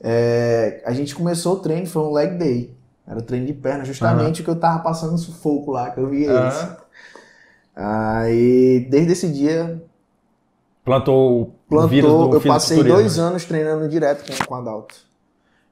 [0.00, 2.74] é, a gente começou o treino, foi um leg day.
[3.06, 4.44] Era o treino de perna, justamente uhum.
[4.44, 6.62] que eu tava passando sufoco lá, que eu vi eles.
[6.62, 6.76] Uhum.
[7.76, 9.82] Aí, desde esse dia.
[10.84, 14.94] Plantou o plantou, vírus do Eu passei dois anos treinando direto com, com o Adalto.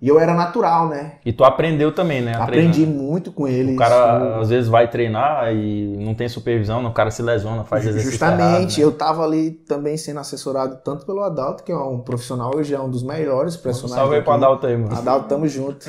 [0.03, 1.13] E eu era natural, né?
[1.25, 2.35] E tu aprendeu também, né?
[2.35, 3.03] Aprendi treinar.
[3.03, 3.75] muito com ele.
[3.75, 7.87] O cara às vezes vai treinar e não tem supervisão, o cara se lesiona, faz
[7.87, 8.93] exercício Justamente, errado, né?
[8.95, 12.81] eu tava ali também sendo assessorado tanto pelo Adalto, que é um profissional hoje, é
[12.81, 13.97] um dos melhores personagens.
[13.97, 14.93] Salve aí pro Adalto aí, mano.
[14.93, 15.89] Adalto, tamo junto.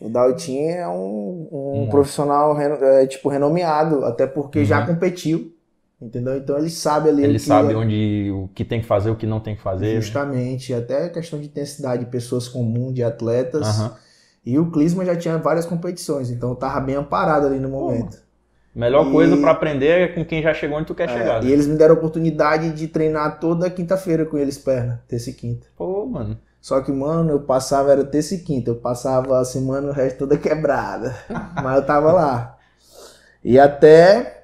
[0.00, 4.64] O Daltinho é um, um profissional é, tipo renomeado, até porque uhum.
[4.64, 5.52] já competiu
[6.02, 6.36] Entendeu?
[6.36, 7.22] Então ele sabe ali.
[7.22, 7.76] Ele sabe é...
[7.76, 9.94] onde o que tem que fazer, o que não tem que fazer.
[9.94, 10.00] Né?
[10.00, 10.72] Justamente.
[10.72, 10.78] Né?
[10.78, 13.78] Até questão de intensidade de pessoas comuns, de atletas.
[13.78, 13.90] Uhum.
[14.44, 18.18] E o Clisma já tinha várias competições, então tava bem amparado ali no momento.
[18.74, 19.12] Melhor e...
[19.12, 21.40] coisa para aprender é com quem já chegou onde tu quer é, chegar.
[21.40, 21.48] Né?
[21.48, 25.32] E eles me deram a oportunidade de treinar toda quinta-feira com eles perna, terça e
[25.32, 25.68] quinta.
[25.76, 26.36] Pô, mano.
[26.60, 30.18] Só que, mano, eu passava, era terça e quinta, eu passava a semana o resto
[30.18, 31.14] toda quebrada.
[31.62, 32.58] Mas eu tava lá.
[33.44, 34.41] E até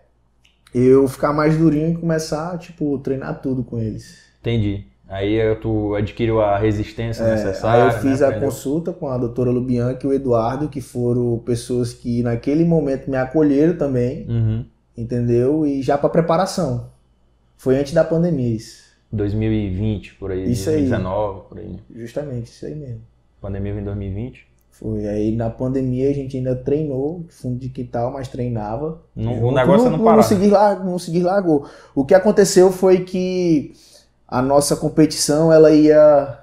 [0.75, 4.19] eu ficar mais durinho e começar, tipo, treinar tudo com eles.
[4.41, 4.85] Entendi.
[5.09, 7.85] Aí tu adquiriu a resistência é, necessária.
[7.85, 11.39] Aí eu fiz né, a consulta com a doutora Lubianca e o Eduardo, que foram
[11.39, 14.65] pessoas que naquele momento me acolheram também, uhum.
[14.97, 15.67] entendeu?
[15.67, 16.91] E já para preparação.
[17.57, 18.87] Foi antes da pandemia isso.
[19.11, 21.47] 2020, por aí, isso 2019, aí.
[21.49, 21.77] por aí.
[21.97, 23.01] Justamente, isso aí mesmo.
[23.41, 24.48] Pandemia em 2020?
[24.79, 25.09] Foi.
[25.09, 29.03] Aí na pandemia a gente ainda treinou, fundo de quintal, mas treinava.
[29.15, 30.23] Não, o negócio não, não parava.
[30.23, 31.67] Não segui, não segui largou.
[31.97, 33.73] O que aconteceu foi que
[34.27, 36.39] a nossa competição ela ia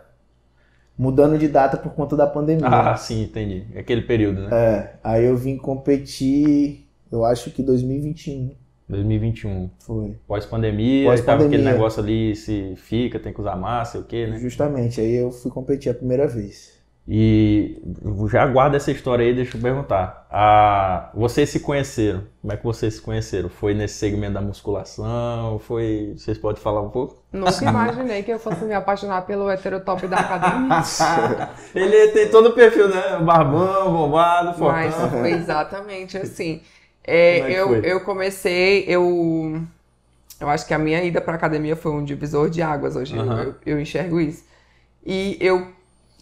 [0.97, 2.67] mudando de data por conta da pandemia.
[2.67, 3.67] Ah, sim, entendi.
[3.73, 4.49] Aquele período, né?
[4.51, 4.95] É.
[5.01, 8.51] Aí eu vim competir, eu acho que 2021.
[8.89, 9.69] 2021.
[9.79, 10.17] Foi.
[10.27, 14.37] Pós-pandemia, Pós tava aquele negócio ali, se fica, tem que usar massa, o quê, né?
[14.39, 16.74] Justamente, aí eu fui competir a primeira vez.
[17.07, 17.79] E
[18.31, 20.25] já guarda essa história aí, deixa eu perguntar.
[20.31, 22.23] Ah, vocês se conheceram?
[22.41, 23.47] Como é que vocês se conheceram?
[23.47, 25.59] Foi nesse segmento da musculação?
[25.59, 26.15] Foi.
[26.17, 27.21] Vocês podem falar um pouco?
[27.31, 30.81] Nunca imaginei que eu fosse me apaixonar pelo heterotop da academia.
[31.75, 33.19] Ele tem todo o perfil, né?
[33.21, 34.71] Barbão, bombado, fortão.
[34.71, 36.61] Mas foi exatamente assim.
[37.07, 39.61] É, é eu, eu comecei, eu.
[40.41, 43.15] Eu acho que a minha ida para academia foi um divisor de águas hoje.
[43.15, 43.43] Uhum.
[43.43, 44.43] Eu, eu enxergo isso.
[45.05, 45.67] E eu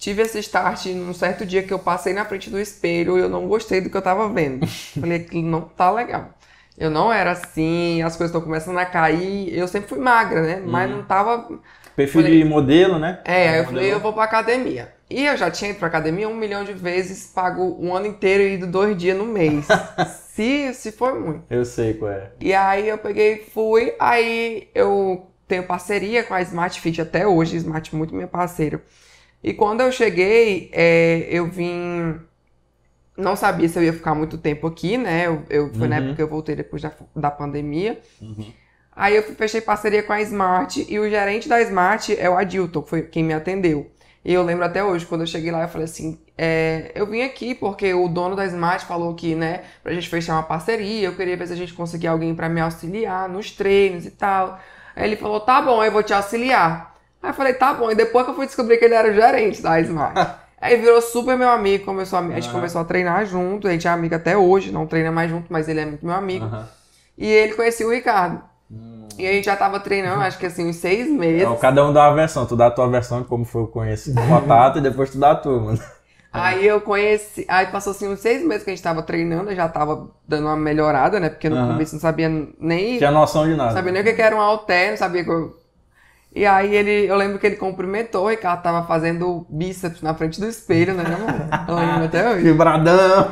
[0.04, 3.30] tive esse start num certo dia que eu passei na frente do espelho e eu
[3.30, 4.68] não gostei do que eu tava vendo.
[5.00, 6.32] Falei, que não tá legal.
[6.78, 9.58] Eu não era assim, as coisas estão começando a cair.
[9.58, 10.62] Eu sempre fui magra, né?
[10.66, 10.98] Mas uhum.
[10.98, 11.48] não tava.
[11.96, 13.20] Perfil falei, de modelo, né?
[13.24, 14.92] É, aí eu falei, eu vou pra academia.
[15.10, 18.44] E eu já tinha ido pra academia um milhão de vezes, pago um ano inteiro
[18.44, 19.68] e ido dois dias no mês.
[20.34, 21.44] se, se for muito.
[21.50, 22.32] Eu sei qual é.
[22.42, 27.56] E aí eu peguei fui, aí eu tenho parceria com a Smart Fit até hoje,
[27.58, 28.82] Smart muito minha parceira.
[29.44, 32.20] E quando eu cheguei, é, eu vim.
[33.18, 35.28] Não sabia se eu ia ficar muito tempo aqui, né?
[35.28, 35.88] Eu, eu foi uhum.
[35.88, 38.00] na época que eu voltei depois da, da pandemia.
[38.22, 38.52] Uhum.
[38.96, 42.84] Aí eu fechei parceria com a Smart e o gerente da Smart é o Adilton,
[42.84, 43.92] foi quem me atendeu.
[44.24, 47.22] E eu lembro até hoje, quando eu cheguei lá, eu falei assim: é, eu vim
[47.22, 51.16] aqui porque o dono da Smart falou que, né, pra gente fechar uma parceria, eu
[51.16, 54.60] queria ver se a gente conseguia alguém para me auxiliar nos treinos e tal.
[54.96, 56.93] Aí ele falou: tá bom, eu vou te auxiliar.
[57.24, 57.90] Aí eu falei, tá bom.
[57.90, 60.14] E depois que eu fui descobrir que ele era o gerente da Smart.
[60.60, 63.86] Aí virou super meu amigo, começou a, a gente começou a treinar junto, a gente
[63.86, 66.46] é amigo até hoje, não treina mais junto, mas ele é muito meu amigo.
[66.46, 66.64] Uhum.
[67.18, 68.42] E ele conhecia o Ricardo.
[68.72, 69.10] Hum.
[69.18, 71.42] E a gente já tava treinando, acho que assim, uns seis meses.
[71.42, 73.68] Então, cada um dá uma versão, tu dá a tua versão de como foi o
[73.68, 75.80] contato e depois tu dá a tua, mano.
[76.32, 79.56] Aí eu conheci, aí passou assim uns seis meses que a gente tava treinando, eu
[79.56, 81.30] já tava dando uma melhorada, né?
[81.30, 81.68] Porque no uhum.
[81.74, 82.28] começo não sabia
[82.60, 82.98] nem.
[82.98, 83.70] Tinha noção de nada.
[83.70, 85.56] Não sabia nem o que era um halter, não sabia que eu
[86.36, 90.40] e aí ele, eu lembro que ele cumprimentou, o Ricardo tava fazendo bíceps na frente
[90.40, 91.04] do espelho, né?
[91.68, 92.44] Eu lembro até hoje.
[92.44, 93.32] Vibradão.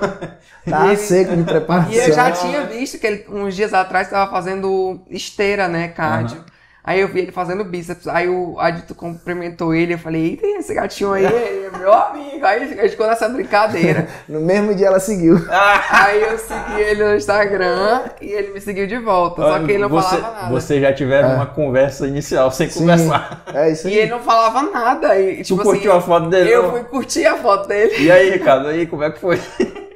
[0.69, 1.91] Tá seco de preparação.
[1.91, 6.37] E eu já tinha visto que ele, uns dias atrás, estava fazendo esteira, né, cardio.
[6.37, 6.43] Uhum.
[6.83, 10.73] Aí eu vi ele fazendo bíceps, aí o Adito cumprimentou ele, eu falei, eita, esse
[10.73, 12.43] gatinho aí é meu amigo.
[12.43, 14.07] Aí a gente ficou nessa brincadeira.
[14.27, 15.35] no mesmo dia ela seguiu.
[15.49, 19.77] aí eu segui ele no Instagram e ele me seguiu de volta, só que ele
[19.77, 20.53] não você, falava nada.
[20.53, 21.35] Vocês já tiveram é.
[21.35, 23.43] uma conversa inicial sem Sim, conversar.
[23.53, 23.93] É isso aí.
[23.93, 25.19] E ele não falava nada.
[25.19, 26.49] E, tipo tu curtiu assim, a foto dele?
[26.49, 28.03] Eu fui curtir a foto dele.
[28.03, 29.39] E aí, Ricardo, aí como é que foi?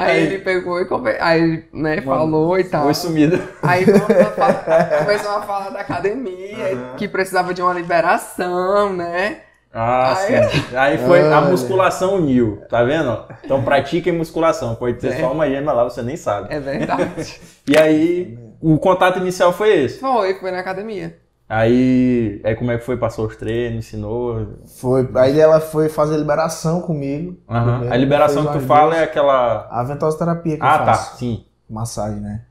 [0.00, 1.10] Aí, aí, ele pegou e come...
[1.20, 2.84] aí, né, Mano, falou e tal.
[2.84, 3.40] Foi sumido.
[3.62, 3.84] Aí
[5.04, 6.96] começou a falar da academia, uhum.
[6.96, 9.42] que precisava de uma liberação, né?
[9.72, 10.48] Ah, aí...
[10.48, 10.76] sim.
[10.76, 13.24] Aí foi a musculação uniu, tá vendo?
[13.44, 14.74] Então pratiquem musculação.
[14.74, 15.20] Pode ter é.
[15.20, 16.52] só uma gêmea lá, você nem sabe.
[16.52, 17.40] É verdade.
[17.68, 20.00] e aí, o contato inicial foi esse?
[20.00, 21.16] Foi, foi na academia.
[21.52, 22.96] Aí, aí como é que foi?
[22.96, 24.54] Passou os treinos, ensinou?
[24.78, 25.10] Foi.
[25.16, 27.36] Aí ela foi fazer liberação comigo.
[27.48, 27.92] Uhum.
[27.92, 29.66] A liberação que tu fala é aquela.
[29.68, 31.08] A ventosoterapia que ah, eu faço.
[31.08, 31.44] Ah, tá, sim.
[31.68, 32.42] Massagem, né?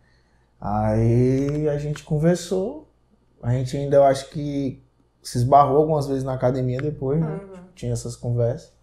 [0.59, 2.89] Aí a gente conversou.
[3.41, 4.83] A gente ainda, eu acho que
[5.23, 7.39] se esbarrou algumas vezes na academia depois, né?
[7.41, 7.59] Uhum.
[7.73, 8.73] Tinha essas conversas.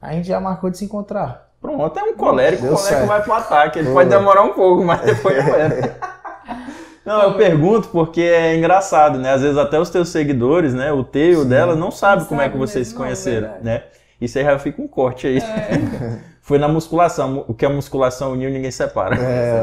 [0.00, 1.50] A gente já marcou de se encontrar.
[1.60, 3.06] Pronto, é um colérico, o colérico certo.
[3.06, 3.78] vai pro ataque.
[3.80, 3.94] Ele Foi.
[3.96, 5.96] pode demorar um pouco, mas depois vai.
[7.06, 9.32] Não, eu pergunto porque é engraçado, né?
[9.32, 10.92] Às vezes até os teus seguidores, né?
[10.92, 13.48] O teu e o dela não sabe não como sabe é que vocês se conheceram,
[13.58, 13.84] não, né?
[14.20, 15.38] Isso aí já fica um corte aí.
[15.38, 16.18] É.
[16.42, 17.44] Foi na musculação.
[17.46, 19.16] O que a musculação uniu, ninguém separa.
[19.16, 19.62] É.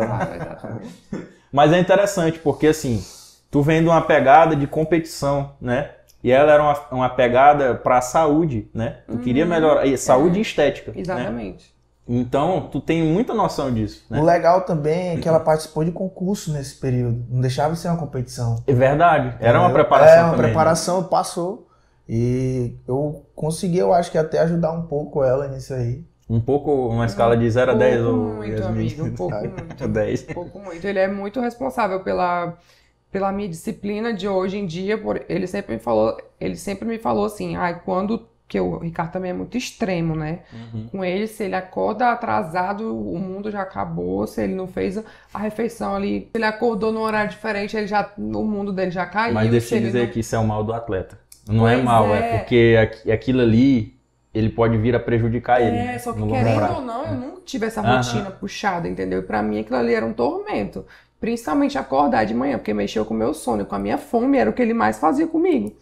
[1.51, 3.03] Mas é interessante porque assim,
[3.51, 5.89] tu vem de uma pegada de competição, né?
[6.23, 8.99] E ela era uma, uma pegada para a saúde, né?
[9.05, 9.19] Tu uhum.
[9.19, 10.39] queria melhorar, saúde é.
[10.39, 10.93] e estética.
[10.93, 11.01] Né?
[11.01, 11.65] Exatamente.
[11.65, 11.72] Né?
[12.07, 14.05] Então, tu tem muita noção disso.
[14.09, 14.19] Né?
[14.19, 17.25] O legal também é que ela participou de concurso nesse período.
[17.29, 18.57] Não deixava de ser uma competição.
[18.67, 19.35] É verdade.
[19.39, 20.13] Era uma preparação.
[20.13, 20.47] É, uma também, né?
[20.47, 21.07] preparação, né?
[21.09, 21.67] passou.
[22.07, 26.03] E eu consegui, eu acho que até ajudar um pouco ela nisso aí.
[26.29, 29.87] Um pouco, uma escala de 0 a 10 ou muito, amigo, um pouco muito.
[29.87, 30.25] 10.
[30.29, 30.85] Um pouco muito.
[30.85, 32.57] Ele é muito responsável pela
[33.13, 36.97] pela minha disciplina de hoje em dia, por, ele sempre me falou, ele sempre me
[36.97, 40.39] falou assim, ai, ah, quando que o Ricardo também é muito extremo, né?
[40.53, 40.87] Uhum.
[40.91, 44.27] Com ele, se ele acorda atrasado, o mundo já acabou.
[44.27, 45.03] Se ele não fez
[45.33, 49.05] a refeição ali, se ele acordou num horário diferente, ele já, o mundo dele já
[49.05, 49.33] caiu.
[49.33, 50.13] Mas deixa eu dizer não...
[50.13, 51.17] que isso é o mal do atleta.
[51.47, 52.17] Não é pois é mal, é.
[52.17, 53.93] é porque aquilo ali
[54.33, 55.77] ele pode vir a prejudicar é, ele.
[55.77, 58.35] É, só que querendo ou não, eu nunca tive essa rotina uhum.
[58.39, 59.19] puxada, entendeu?
[59.19, 60.85] E pra mim aquilo ali era um tormento.
[61.19, 64.49] Principalmente acordar de manhã, porque mexeu com o meu sono, com a minha fome, era
[64.49, 65.73] o que ele mais fazia comigo.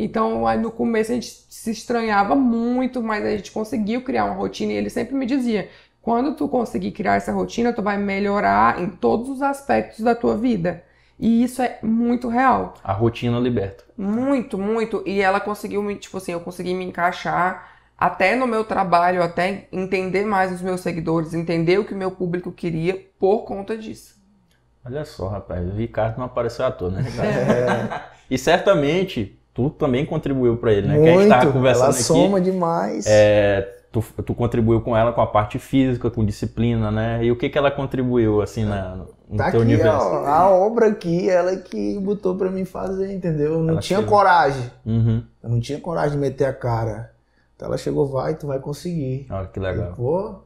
[0.00, 4.34] Então, aí no começo a gente se estranhava muito, mas a gente conseguiu criar uma
[4.34, 5.68] rotina e ele sempre me dizia:
[6.00, 10.36] quando tu conseguir criar essa rotina, tu vai melhorar em todos os aspectos da tua
[10.36, 10.84] vida.
[11.18, 12.74] E isso é muito real.
[12.84, 13.82] A rotina liberta.
[13.96, 15.02] Muito, muito.
[15.04, 19.66] E ela conseguiu me, tipo assim, eu consegui me encaixar até no meu trabalho, até
[19.72, 24.16] entender mais os meus seguidores, entender o que o meu público queria por conta disso.
[24.86, 27.02] Olha só, rapaz, o Ricardo não apareceu à toa, né?
[27.02, 28.00] É.
[28.30, 30.94] e certamente tu também contribuiu para ele, né?
[30.94, 32.02] Muito, que a gente tava conversando ela aqui.
[32.04, 33.04] soma demais.
[33.08, 37.24] É, tu, tu contribuiu com ela com a parte física, com disciplina, né?
[37.24, 38.94] E o que que ela contribuiu, assim, na,
[39.28, 40.06] no tá teu aqui, universo?
[40.06, 43.54] Ó, a obra aqui, ela que botou para mim fazer, entendeu?
[43.54, 44.16] Eu não ela tinha chegou.
[44.16, 44.70] coragem.
[44.86, 45.24] Uhum.
[45.42, 47.10] Eu não tinha coragem de meter a cara.
[47.56, 49.26] Então ela chegou, vai, tu vai conseguir.
[49.28, 49.92] Olha que legal.
[49.96, 50.36] Pô,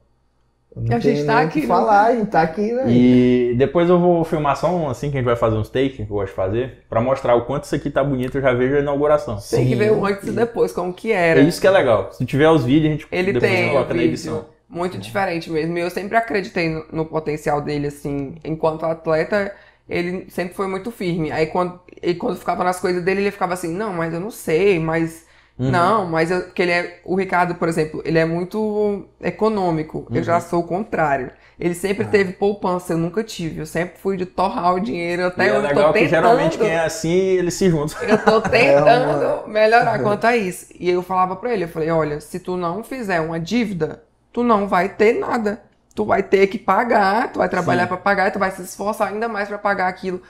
[0.87, 1.61] que a gente tá aqui.
[1.61, 1.67] Né?
[1.67, 2.85] falar, a gente tá aqui, né?
[2.89, 5.97] E depois eu vou filmar só um assim que a gente vai fazer uns takes,
[5.97, 8.53] que eu gosto de fazer, pra mostrar o quanto isso aqui tá bonito, eu já
[8.53, 9.39] vejo a inauguração.
[9.39, 9.57] Sim.
[9.57, 11.41] Tem que ver o antes e depois, como que era.
[11.41, 12.13] É isso que é legal.
[12.13, 14.47] Se tiver os vídeos, a gente Ele depois tem coloca na edição.
[14.69, 15.77] Muito diferente mesmo.
[15.77, 19.55] E eu sempre acreditei no, no, potencial dele, assim, enquanto atleta,
[19.87, 21.31] ele sempre foi muito firme.
[21.31, 24.31] Aí quando, e quando ficava nas coisas dele, ele ficava assim, não, mas eu não
[24.31, 25.27] sei, mas
[25.59, 25.71] Uhum.
[25.71, 27.01] Não, mas eu, que ele é.
[27.05, 30.07] O Ricardo, por exemplo, ele é muito econômico.
[30.11, 30.17] Uhum.
[30.17, 30.41] Eu já uhum.
[30.41, 31.31] sou o contrário.
[31.61, 32.09] Ele sempre ah.
[32.09, 33.61] teve poupança, eu nunca tive.
[33.61, 35.67] Eu sempre fui de torrar o dinheiro até e é hoje.
[35.67, 38.03] É legal tô tentando, que geralmente quem é assim, eles se juntam.
[38.03, 39.49] Eu tô tentando é uma...
[39.49, 40.67] melhorar quanto a isso.
[40.79, 44.43] E eu falava pra ele, eu falei, olha, se tu não fizer uma dívida, tu
[44.43, 45.62] não vai ter nada.
[45.95, 49.29] Tu vai ter que pagar, tu vai trabalhar para pagar, tu vai se esforçar ainda
[49.29, 50.23] mais para pagar aquilo.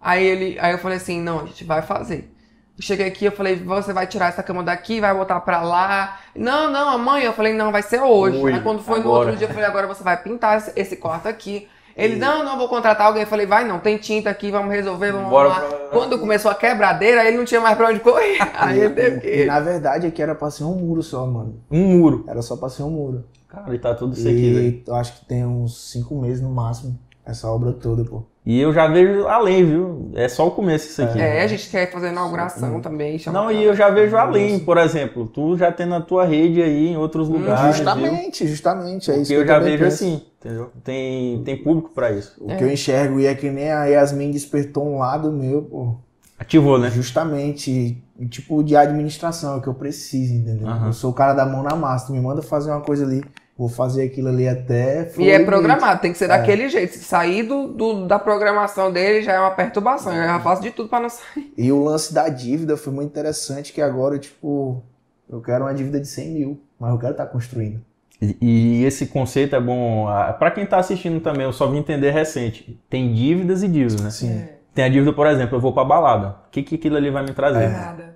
[0.00, 2.32] Aí ele, aí eu falei assim, não, a gente vai fazer.
[2.80, 6.18] Cheguei aqui, eu falei, você vai tirar essa cama daqui, vai botar pra lá.
[6.34, 7.26] Não, não, amanhã.
[7.26, 8.38] Eu falei, não, vai ser hoje.
[8.38, 9.14] Ui, Aí quando foi agora.
[9.14, 11.68] no outro dia, eu falei, agora você vai pintar esse quarto aqui.
[11.96, 12.18] Ele, e...
[12.18, 13.22] não, não, vou contratar alguém.
[13.22, 15.60] Eu falei, vai não, tem tinta aqui, vamos resolver, vamos Bora lá.
[15.60, 15.78] Pra...
[15.88, 18.38] Quando começou a quebradeira, ele não tinha mais pra onde correr.
[18.54, 19.44] Aí ele teve que...
[19.46, 21.60] Na verdade, aqui era pra ser um muro só, mano.
[21.68, 22.24] Um muro?
[22.28, 23.24] Era só pra ser um muro.
[23.48, 24.82] Cara, e tá tudo isso aqui, velho.
[24.86, 28.22] eu acho que tem uns cinco meses no máximo, essa obra toda, pô.
[28.48, 30.10] E eu já vejo além, viu?
[30.14, 31.20] É só o começo isso aqui.
[31.20, 32.80] É, a gente quer fazer inauguração Sim.
[32.80, 33.20] também.
[33.26, 35.26] Não, e eu já vejo além, por exemplo.
[35.26, 37.76] Tu já tem na tua rede aí em outros hum, lugares.
[37.76, 38.48] Justamente, viu?
[38.50, 39.10] justamente.
[39.10, 39.96] É Porque isso eu, eu já vejo penso.
[39.96, 40.70] assim, entendeu?
[40.82, 42.36] Tem, tem público para isso.
[42.40, 42.56] O é.
[42.56, 45.96] que eu enxergo e é que nem a Yasmin despertou um lado meu, pô.
[46.38, 46.90] Ativou, né?
[46.90, 50.68] Justamente, tipo de administração, é o que eu preciso, entendeu?
[50.68, 50.86] Uhum.
[50.86, 53.22] Eu sou o cara da mão na massa, tu me manda fazer uma coisa ali
[53.58, 55.10] vou fazer aquilo ali até.
[55.18, 56.28] E é programado, tem que ser é.
[56.28, 56.94] daquele jeito.
[56.94, 60.14] Se sair do, do, da programação dele já é uma perturbação.
[60.14, 61.52] Eu já faço de tudo para não sair.
[61.58, 64.80] E o lance da dívida foi muito interessante, que agora, tipo,
[65.28, 67.80] eu quero uma dívida de 100 mil, mas eu quero estar tá construindo.
[68.22, 70.06] E, e esse conceito é bom.
[70.38, 72.80] para quem está assistindo também, eu só vim entender recente.
[72.88, 74.10] Tem dívidas e dívidas, né?
[74.10, 74.30] Sim.
[74.30, 74.58] É.
[74.72, 76.36] Tem a dívida, por exemplo, eu vou pra balada.
[76.46, 77.64] O que, que aquilo ali vai me trazer?
[77.64, 77.68] É.
[77.68, 78.07] Nada.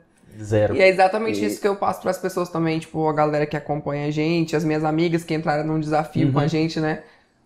[0.42, 0.74] Zero.
[0.74, 1.46] E é exatamente e...
[1.46, 4.56] isso que eu passo para as pessoas também, tipo, a galera que acompanha a gente,
[4.56, 6.32] as minhas amigas que entraram num desafio uhum.
[6.32, 6.48] com a uhum.
[6.48, 7.02] gente, né?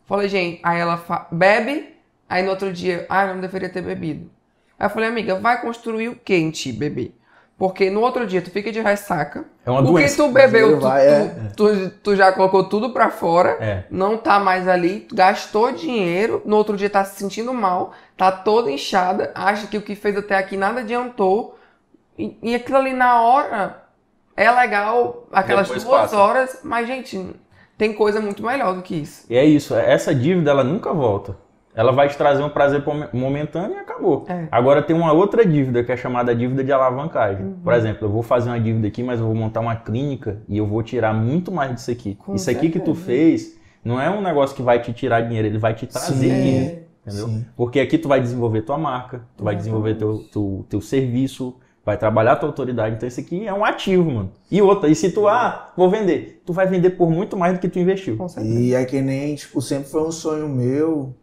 [0.07, 1.27] Falei, gente, aí ela fa...
[1.31, 1.95] bebe,
[2.29, 4.31] aí no outro dia, ah, não deveria ter bebido.
[4.79, 7.13] Aí eu falei, amiga, vai construir o que em ti, bebê?
[7.59, 9.45] Porque no outro dia tu fica de ressaca.
[9.65, 10.23] É uma porque doença.
[10.23, 11.35] tu bebeu, tu, vai, é.
[11.57, 13.85] tu, tu, tu, já colocou tudo pra fora, é.
[13.91, 18.71] não tá mais ali, gastou dinheiro, no outro dia tá se sentindo mal, tá toda
[18.71, 21.56] inchada, acha que o que fez até aqui nada adiantou,
[22.19, 23.83] e, e aquilo ali na hora
[24.37, 26.17] é legal, aquelas Depois duas passa.
[26.19, 27.35] horas, mas, gente,
[27.79, 29.27] tem coisa muito melhor do que isso.
[29.31, 31.37] E é isso, essa dívida ela nunca volta.
[31.75, 34.25] Ela vai te trazer um prazer momentâneo e acabou.
[34.29, 34.49] É.
[34.51, 37.45] Agora tem uma outra dívida que é chamada dívida de alavancagem.
[37.45, 37.61] Uhum.
[37.63, 40.57] Por exemplo, eu vou fazer uma dívida aqui, mas eu vou montar uma clínica e
[40.57, 42.15] eu vou tirar muito mais disso aqui.
[42.15, 42.67] Com Isso certeza.
[42.67, 45.75] aqui que tu fez não é um negócio que vai te tirar dinheiro, ele vai
[45.75, 46.35] te trazer Sim.
[46.35, 46.79] dinheiro.
[47.07, 47.29] Entendeu?
[47.29, 47.47] Sim.
[47.55, 51.97] Porque aqui tu vai desenvolver tua marca, tu vai desenvolver teu, teu, teu serviço, vai
[51.97, 52.97] trabalhar a tua autoridade.
[52.97, 54.33] Então isso aqui é um ativo, mano.
[54.51, 57.61] E outra, e se tu, ah, vou vender, tu vai vender por muito mais do
[57.61, 58.17] que tu investiu.
[58.45, 61.15] E é que nem, tipo, sempre foi um sonho meu,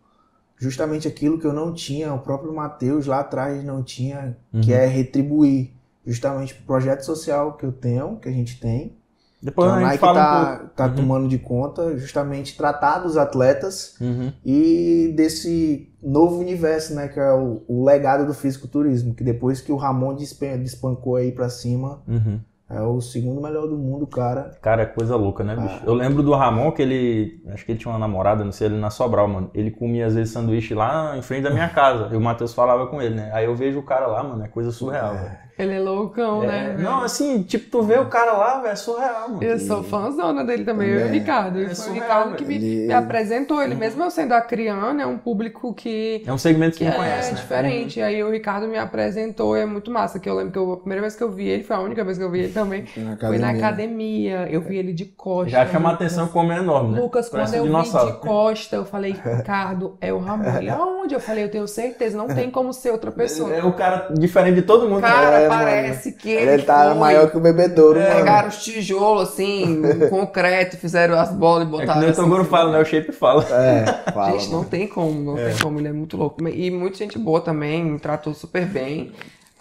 [0.58, 4.62] justamente aquilo que eu não tinha, o próprio Matheus lá atrás não tinha, uhum.
[4.62, 5.74] que é retribuir
[6.06, 8.96] justamente o projeto social que eu tenho, que a gente tem,
[9.44, 10.96] Depois então, a, a Nike tá, um tá uhum.
[10.96, 14.32] tomando de conta justamente tratar dos atletas uhum.
[14.46, 19.72] e desse novo universo, né, que é o, o, legado do fisiculturismo, que depois que
[19.72, 22.40] o Ramon despancou aí para cima, uhum.
[22.70, 24.58] É o segundo melhor do mundo, cara.
[24.60, 25.80] Cara, é coisa louca, né, bicho?
[25.82, 25.86] Ah.
[25.86, 27.40] Eu lembro do Ramon que ele.
[27.50, 29.52] Acho que ele tinha uma namorada, não sei, ele na Sobral, mano.
[29.54, 32.10] Ele comia às vezes sanduíche lá em frente da minha casa.
[32.12, 33.30] E o Matheus falava com ele, né?
[33.32, 35.18] Aí eu vejo o cara lá, mano, é coisa surreal, é.
[35.18, 35.38] velho.
[35.58, 36.76] Ele é loucão, é, né?
[36.80, 39.44] Não, assim, tipo, tu vê o cara lá, velho, é surreal, mano.
[39.44, 41.62] Eu sou fãzona dele também, eu e o Ricardo.
[41.62, 42.88] É foi o Ricardo que me, ele...
[42.88, 43.62] me, apresentou.
[43.62, 46.24] Ele, mesmo eu sendo acriano, é um público que.
[46.26, 47.30] É um segmento que, que não é conhece.
[47.30, 47.40] É né?
[47.40, 48.00] diferente.
[48.00, 48.06] Uhum.
[48.06, 50.20] Aí o Ricardo me apresentou, é muito massa.
[50.20, 52.04] Que eu lembro que eu, a primeira vez que eu vi ele, foi a única
[52.04, 52.86] vez que eu vi ele também.
[52.98, 54.48] Na foi na academia.
[54.50, 55.52] Eu vi ele de costa.
[55.52, 57.00] Já chama a atenção como é enorme, né?
[57.00, 60.58] Lucas, Parece quando eu vi de costa, eu falei, Ricardo, é o Ramon.
[60.58, 61.14] Ele, aonde?
[61.14, 63.54] Eu falei, eu tenho certeza, não tem como ser outra pessoa.
[63.54, 65.02] É o cara diferente de todo mundo.
[65.02, 68.50] Cara, é, parece mano que ele, ele tá foi, maior que o bebedouro, é, Pegaram
[68.50, 71.92] os tijolos, assim, concreto, fizeram as bolas e botaram.
[71.92, 72.80] É que nem assim, o Toguro fala, né?
[72.80, 73.44] O shape fala.
[73.44, 74.32] É, fala.
[74.40, 75.50] Gente, não tem como, não é.
[75.50, 76.48] tem como, ele é muito louco.
[76.48, 79.12] E muita gente boa também, me tratou super bem.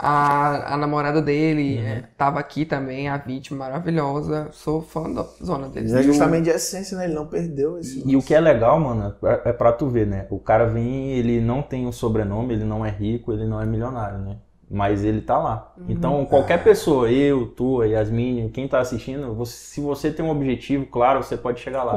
[0.04, 1.86] A, a namorada dele uhum.
[1.86, 4.48] é, tava aqui também, a vítima maravilhosa.
[4.50, 5.94] Sou fã da zona dele.
[5.96, 7.04] é justamente a essência, né?
[7.04, 8.02] Ele não perdeu esse.
[8.04, 10.26] E, o que é legal, mano, é, é pra tu ver, né?
[10.28, 13.64] O cara vem, ele não tem um sobrenome, ele não é rico, ele não é
[13.64, 14.38] milionário, né?
[14.72, 15.70] Mas ele tá lá.
[15.76, 15.84] Uhum.
[15.90, 20.30] Então, qualquer pessoa, eu, tu, a Yasmin, quem tá assistindo, você, se você tem um
[20.30, 21.92] objetivo, claro, você pode chegar lá.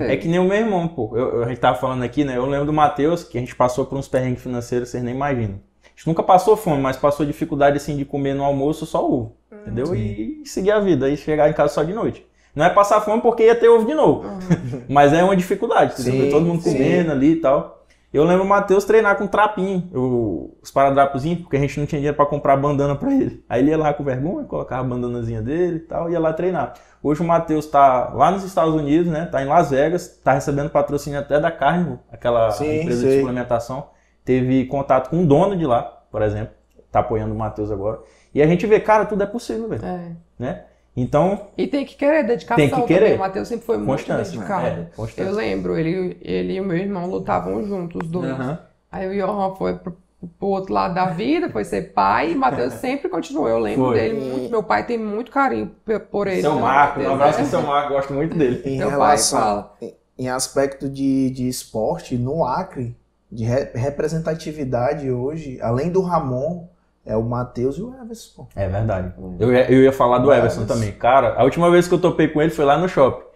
[0.00, 1.16] É que nem o meu irmão, pô.
[1.16, 2.36] Eu, a gente tava falando aqui, né?
[2.36, 5.58] Eu lembro do Matheus, que a gente passou por uns perrengues financeiros, vocês nem imaginam.
[5.82, 9.34] A gente nunca passou fome, mas passou dificuldade, assim, de comer no almoço só ovo.
[9.50, 9.58] Uhum.
[9.62, 9.94] Entendeu?
[9.94, 12.26] E, e seguir a vida, e chegar em casa só de noite.
[12.54, 14.28] Não é passar fome porque ia ter ovo de novo.
[14.28, 14.82] Uhum.
[14.86, 16.30] mas é uma dificuldade, entendeu?
[16.30, 17.16] Todo mundo comendo sim.
[17.16, 17.77] ali e tal.
[18.12, 21.98] Eu lembro o Matheus treinar com trapinho, eu, os paradrapozinhos, porque a gente não tinha
[21.98, 23.44] dinheiro para comprar bandana para ele.
[23.46, 26.72] Aí ele ia lá com vergonha, colocava a bandanazinha dele e tal, ia lá treinar.
[27.02, 29.26] Hoje o Matheus tá lá nos Estados Unidos, né?
[29.26, 33.10] Tá em Las Vegas, tá recebendo patrocínio até da Carnival, aquela Sim, empresa sei.
[33.10, 33.90] de suplementação.
[34.24, 36.54] Teve contato com o dono de lá, por exemplo,
[36.90, 38.00] tá apoiando o Matheus agora.
[38.34, 39.84] E a gente vê, cara, tudo é possível, velho.
[39.84, 40.12] É.
[40.38, 40.64] Né?
[40.96, 41.48] Então.
[41.56, 42.56] E tem que querer dedicação.
[42.56, 43.14] Tem que querer.
[43.14, 44.88] O Matheus sempre foi muito dedicado.
[45.16, 48.36] É, eu lembro, ele, ele e o meu irmão lutavam juntos, os dois.
[48.38, 48.58] Uhum.
[48.90, 49.96] Aí o Johan foi pro,
[50.38, 53.48] pro outro lado da vida, foi ser pai, e o Matheus sempre continuou.
[53.48, 53.94] Eu lembro foi.
[53.94, 54.50] dele muito.
[54.50, 55.70] Meu pai tem muito carinho
[56.10, 56.40] por ele.
[56.40, 58.62] Seu né, Marco, um abraço pro seu Marco, gosto muito dele.
[58.64, 59.96] Em meu relação, pai fala.
[60.18, 62.96] Em aspecto de, de esporte, no Acre,
[63.30, 66.66] de re representatividade hoje, além do Ramon
[67.08, 68.46] é o Matheus e o Everson.
[68.54, 69.14] É verdade.
[69.40, 70.92] Eu ia, eu ia falar do Everson também.
[70.92, 73.26] Cara, a última vez que eu topei com ele foi lá no shopping.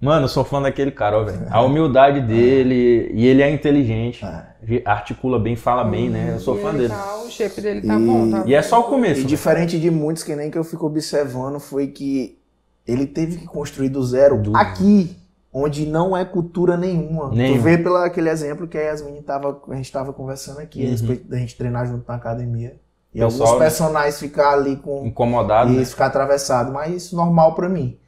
[0.00, 1.46] Mano, eu sou fã daquele cara, ó, velho.
[1.50, 4.82] A humildade dele, e ele é inteligente, é.
[4.86, 6.32] articula bem, fala bem, né?
[6.34, 6.88] Eu sou fã dele.
[6.88, 9.20] Tá, o shape dele tá e, bom, tá E é só o começo.
[9.20, 12.38] E diferente de muitos que nem que eu fico observando, foi que
[12.86, 15.14] ele teve que construir do zero aqui,
[15.52, 17.28] onde não é cultura nenhuma.
[17.28, 17.58] Nenhum.
[17.58, 20.86] Tu vê pelo aquele exemplo que a Yasmin tava, a gente tava conversando aqui, uhum.
[20.86, 22.80] a respeito da gente treinar junto na academia.
[23.14, 25.06] E Pessoal, alguns personagens ficar ali com.
[25.06, 25.72] Incomodado.
[25.72, 25.84] E né?
[25.84, 26.72] ficar atravessado.
[26.72, 27.98] Mas isso é normal para mim.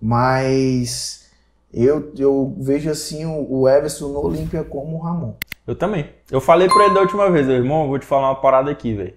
[0.00, 1.28] Mas
[1.72, 5.34] eu, eu vejo assim o, o Everson no Olímpia como o Ramon.
[5.66, 6.08] Eu também.
[6.30, 8.94] Eu falei pra ele da última vez, irmão, eu vou te falar uma parada aqui,
[8.94, 9.14] velho.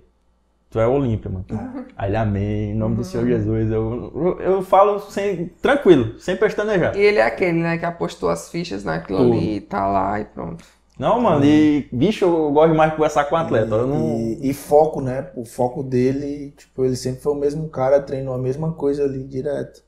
[0.70, 1.46] Tu é Olímpia, mano.
[1.52, 1.86] Uhum.
[1.98, 3.70] Aí ele, amém, em nome do Senhor Jesus.
[3.70, 6.96] Eu, eu, eu, falo sem, tranquilo, sem pestanejar.
[6.96, 9.34] E ele é aquele, né, que apostou as fichas naquilo Tudo.
[9.34, 10.64] ali, tá lá e pronto.
[11.00, 13.76] Não, mano, e bicho, eu gosto mais de conversar com o atleta.
[13.76, 14.20] E, não...
[14.20, 15.32] e, e, foco, né?
[15.36, 19.24] O foco dele, tipo, ele sempre foi o mesmo cara, treinou a mesma coisa ali
[19.24, 19.84] direto.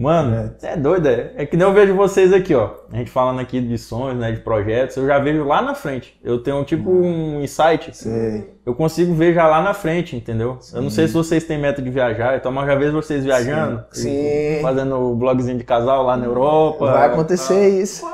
[0.00, 1.32] Mano, é, é doido, é.
[1.36, 2.70] É que nem eu vejo vocês aqui, ó.
[2.90, 6.18] A gente falando aqui de sonhos, né, de projetos, eu já vejo lá na frente.
[6.24, 7.94] Eu tenho tipo um insight.
[7.94, 8.50] Sei.
[8.64, 10.56] Eu consigo ver já lá na frente, entendeu?
[10.58, 10.76] Sim.
[10.76, 13.84] Eu não sei se vocês têm meta de viajar, então eu já vejo vocês viajando.
[13.92, 14.60] Sim.
[14.62, 16.92] Fazendo o blogzinho de casal lá na Europa.
[16.92, 17.68] Vai acontecer tá.
[17.68, 18.06] isso.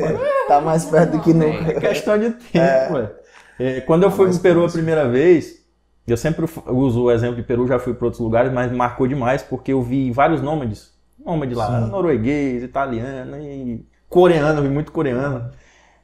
[0.48, 1.72] tá mais perto do que nunca.
[1.72, 3.10] É questão de tempo, é.
[3.58, 5.62] É, quando eu tá fui pro Peru a primeira vez,
[6.08, 9.42] eu sempre uso o exemplo de Peru, já fui para outros lugares, mas marcou demais
[9.42, 10.93] porque eu vi vários nômades
[11.24, 11.90] nômade lá, Sim.
[11.90, 15.50] norueguês, italiano e coreano, vi muito coreano.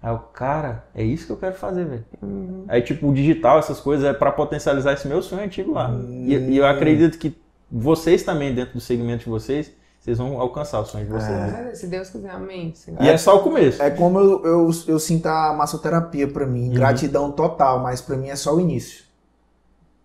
[0.02, 2.04] Aí o cara, é isso que eu quero fazer, velho.
[2.22, 2.64] Uhum.
[2.68, 5.90] Aí, tipo, o digital, essas coisas, é para potencializar esse meu sonho antigo lá.
[5.90, 6.24] Uhum.
[6.26, 7.36] E, e, eu acredito que
[7.70, 11.30] vocês também, dentro do segmento de vocês, vocês vão alcançar o sonho de vocês.
[11.30, 11.62] É.
[11.64, 11.74] Né?
[11.74, 12.72] Se Deus quiser, amém.
[12.98, 13.82] E é, é, só o começo.
[13.82, 16.68] É como eu, eu, eu sinto a massoterapia para mim.
[16.68, 16.74] Uhum.
[16.74, 19.04] Gratidão total, mas para mim é só o início.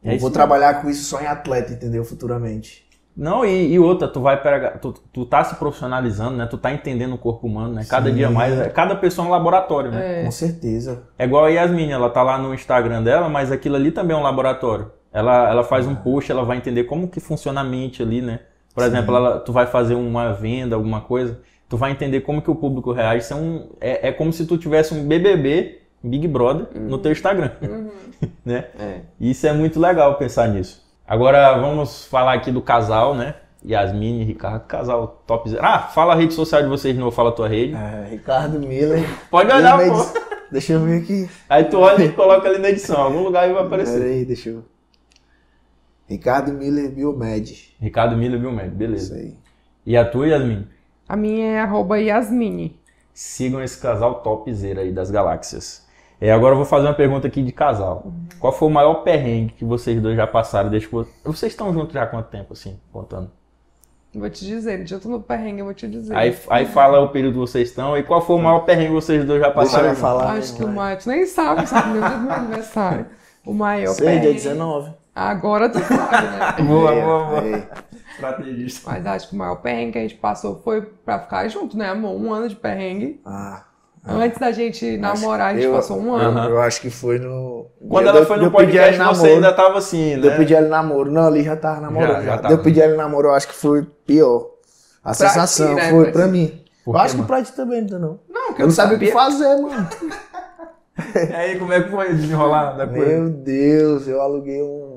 [0.03, 2.03] É eu vou trabalhar com isso só em atleta, entendeu?
[2.03, 2.84] Futuramente.
[3.15, 6.45] Não, e, e, outra, tu vai pegar, tu, tu tá se profissionalizando, né?
[6.45, 7.85] Tu tá entendendo o corpo humano, né?
[7.89, 8.15] Cada Sim.
[8.15, 10.21] dia mais, é, cada pessoa é um laboratório, né?
[10.21, 10.25] É.
[10.25, 11.03] Com certeza.
[11.17, 14.19] É igual a Yasmin, ela tá lá no Instagram dela, mas aquilo ali também é
[14.19, 14.91] um laboratório.
[15.13, 18.41] Ela, ela faz um post, ela vai entender como que funciona a mente ali, né?
[18.73, 18.89] Por Sim.
[18.89, 21.39] exemplo, ela, tu vai fazer uma venda, alguma coisa,
[21.69, 23.23] tu vai entender como que o público reage.
[23.23, 26.89] Isso é, um, é, é como se tu tivesse um BBB, Big Brother, uhum.
[26.89, 27.51] no teu Instagram.
[27.61, 27.89] Uhum.
[28.43, 28.65] né?
[28.77, 28.99] É.
[29.21, 30.84] Isso é muito legal pensar nisso.
[31.07, 33.35] Agora vamos falar aqui do casal, né?
[33.63, 35.63] Yasmin e Ricardo, casal top zero.
[35.63, 37.75] Ah, fala a rede social de vocês de novo, fala a tua rede.
[37.75, 39.03] É, Ricardo Miller.
[39.29, 40.25] Pode olhar, pô.
[40.51, 41.29] Deixa eu ver aqui.
[41.49, 43.99] Aí tu olha e coloca ali na edição, algum lugar vai aparecer.
[43.99, 44.63] Peraí, deixa eu.
[46.07, 47.75] Ricardo Miller Biomed.
[47.79, 49.15] Ricardo Miller Biomed, beleza.
[49.15, 49.37] Isso aí.
[49.85, 50.67] E a tua, Yasmin?
[51.07, 52.79] A minha é arroba Yasmine.
[53.13, 55.84] Sigam esse casal topzera aí das galáxias.
[56.19, 58.03] É, agora eu vou fazer uma pergunta aqui de casal.
[58.05, 58.25] Uhum.
[58.39, 61.93] Qual foi o maior perrengue que vocês dois já passaram desde que vocês estão juntos
[61.93, 63.29] já há quanto tempo, assim, contando?
[64.13, 66.15] Vou te dizer, já tô no perrengue, eu vou te dizer.
[66.15, 68.93] Aí, aí fala o período que vocês estão e qual foi o maior perrengue que
[68.93, 69.87] vocês dois já passaram?
[69.87, 70.31] Deixa eu falar.
[70.31, 73.05] Acho que o maior, tu nem sabe, sabe, meu dia do meu aniversário.
[73.45, 74.21] O maior Sei, perrengue.
[74.27, 74.93] dia 19.
[75.13, 76.55] Agora tu sabe, né?
[76.65, 77.69] boa, boa, boa.
[78.09, 78.89] Estrategista.
[78.89, 81.89] Mas acho que o maior perrengue que a gente passou foi pra ficar junto, né,
[81.89, 82.15] amor?
[82.15, 83.19] Um ano de perrengue.
[83.25, 83.65] Ah.
[84.07, 86.49] Antes da gente namorar, a gente eu, passou um ano.
[86.49, 87.67] Eu acho que foi no.
[87.89, 90.27] Quando ela foi no podcast, você ainda tava assim, né?
[90.27, 91.11] Eu pedi ela namoro.
[91.11, 92.17] Não, ali já tava namorando.
[92.17, 92.53] Já, já tava.
[92.53, 94.51] Eu pedi ela namoro, eu acho que foi pior.
[95.03, 95.89] A pra sensação ti, né?
[95.89, 96.63] foi pra, pra mim.
[96.83, 98.19] Por eu acho que pra ti também, não.
[98.29, 99.89] Não, que eu, eu não sabia o que fazer, mano.
[101.29, 103.05] e aí, como é que foi desenrolar da coisa?
[103.05, 104.94] Meu Deus, eu aluguei um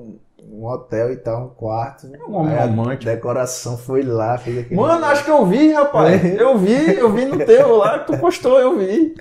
[0.58, 2.08] um hotel e tal, um quarto.
[2.12, 3.04] É um homem romântico.
[3.04, 4.74] Decoração foi lá, fez aquele.
[4.74, 6.24] Mano, acho que eu vi, rapaz.
[6.24, 6.42] É.
[6.42, 9.14] Eu vi, eu vi no teu lá, tu postou, eu vi.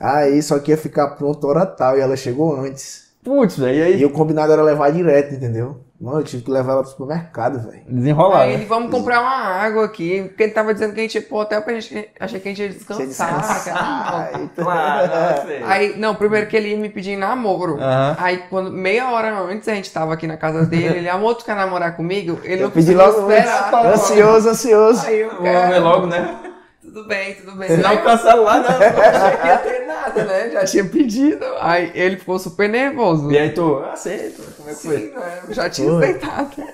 [0.00, 3.04] Aí só que ia ficar pronto hora tal e ela chegou antes.
[3.22, 4.00] Putz, velho, aí.
[4.00, 5.80] E o combinado era levar direto, entendeu?
[6.00, 7.82] Mano, eu tive que levar ela pro supermercado, velho.
[7.88, 8.42] Desenrolar.
[8.42, 10.24] Aí ele, vamos comprar uma água aqui.
[10.24, 12.10] Porque ele tava dizendo que a gente ia pro hotel pra gente.
[12.18, 13.06] Achei que a gente ia descansar.
[13.06, 14.30] descansar.
[14.54, 15.08] Claro,
[15.60, 17.78] não, aí, não, primeiro que ele ia me pedir namoro.
[18.18, 21.44] Aí, quando meia hora antes a gente tava aqui na casa dele, ele, amor, tu
[21.44, 22.40] quer namorar comigo?
[22.44, 23.74] Ele eu não pedi logo esperar.
[23.86, 25.06] Ansioso, ansioso.
[25.06, 25.82] Aí eu quero.
[25.82, 26.53] logo, né?
[26.94, 27.68] Tudo bem, tudo bem.
[27.68, 28.78] Você não cancela lá, não.
[28.78, 30.50] Já ia ter nada, né?
[30.50, 31.44] Já tinha pedido.
[31.60, 33.32] Aí ele ficou super nervoso.
[33.32, 34.98] E aí tu, aceita, como é que foi?
[34.98, 35.42] Sim, né?
[35.50, 36.04] Já tinha foi.
[36.04, 36.64] aceitado.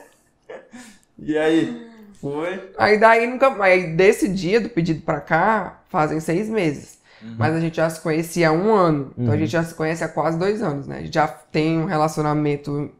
[1.19, 1.91] E aí?
[2.21, 2.71] Foi?
[2.77, 3.51] Aí daí nunca.
[3.63, 6.99] Aí desse dia do pedido pra cá, fazem seis meses.
[7.23, 7.37] Uhum.
[7.39, 9.13] Mas a gente já se conhecia há um ano.
[9.13, 9.33] Então uhum.
[9.33, 10.99] a gente já se conhece há quase dois anos, né?
[10.99, 12.91] A gente já tem um relacionamento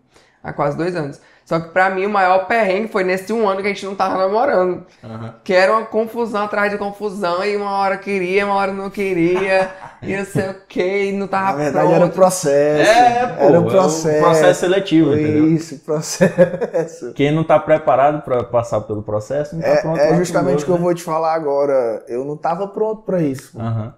[0.43, 1.21] há quase dois anos.
[1.51, 3.97] Só que pra mim o maior perrengue foi nesse um ano que a gente não
[3.97, 4.87] tava namorando.
[5.03, 5.33] Uhum.
[5.43, 9.69] Que era uma confusão atrás de confusão, e uma hora queria, uma hora não queria,
[10.01, 11.97] e não sei o que, e não tava Na verdade pronto.
[11.97, 12.89] era o processo.
[12.89, 14.09] É, pô, era o processo.
[14.09, 15.49] É um processo seletivo, entendeu?
[15.49, 17.13] Isso, processo.
[17.15, 19.99] Quem não tá preparado para passar pelo processo, não tá é, pronto.
[19.99, 20.77] É justamente o que né?
[20.79, 22.05] eu vou te falar agora.
[22.07, 23.59] Eu não tava pronto para isso.
[23.59, 23.91] Uhum.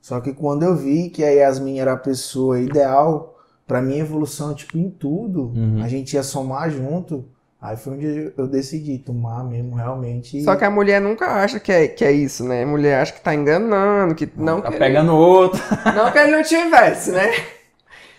[0.00, 3.29] Só que quando eu vi que a Yasmin era a pessoa ideal
[3.70, 5.80] para minha evolução, tipo, em tudo, uhum.
[5.80, 7.24] a gente ia somar junto.
[7.62, 10.42] Aí foi onde eu decidi tomar mesmo, realmente.
[10.42, 12.64] Só que a mulher nunca acha que é, que é isso, né?
[12.64, 14.60] A mulher acha que tá enganando, que não.
[14.60, 15.20] Tá pegando ele...
[15.20, 15.62] outro.
[15.94, 17.30] Não que ele não tivesse, né?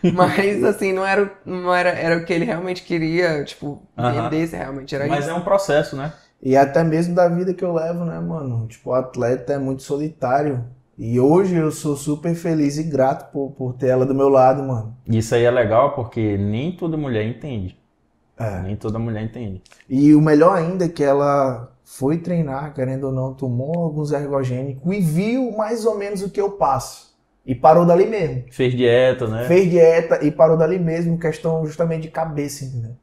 [0.13, 4.55] Mas assim, não era, não era, era o que ele realmente queria, tipo, entender se
[4.55, 5.27] realmente era Mas isso.
[5.27, 6.13] Mas é um processo, né?
[6.41, 8.67] E até mesmo da vida que eu levo, né, mano?
[8.67, 10.63] Tipo, o atleta é muito solitário.
[11.03, 14.61] E hoje eu sou super feliz e grato por, por ter ela do meu lado,
[14.61, 14.95] mano.
[15.07, 17.75] Isso aí é legal porque nem toda mulher entende.
[18.37, 18.61] É.
[18.61, 19.63] Nem toda mulher entende.
[19.89, 24.95] E o melhor ainda é que ela foi treinar, querendo ou não, tomou alguns ergogênicos
[24.95, 27.15] e viu mais ou menos o que eu passo.
[27.43, 28.43] E parou dali mesmo.
[28.51, 29.47] Fez dieta, né?
[29.47, 32.95] Fez dieta e parou dali mesmo, questão justamente de cabeça, entendeu?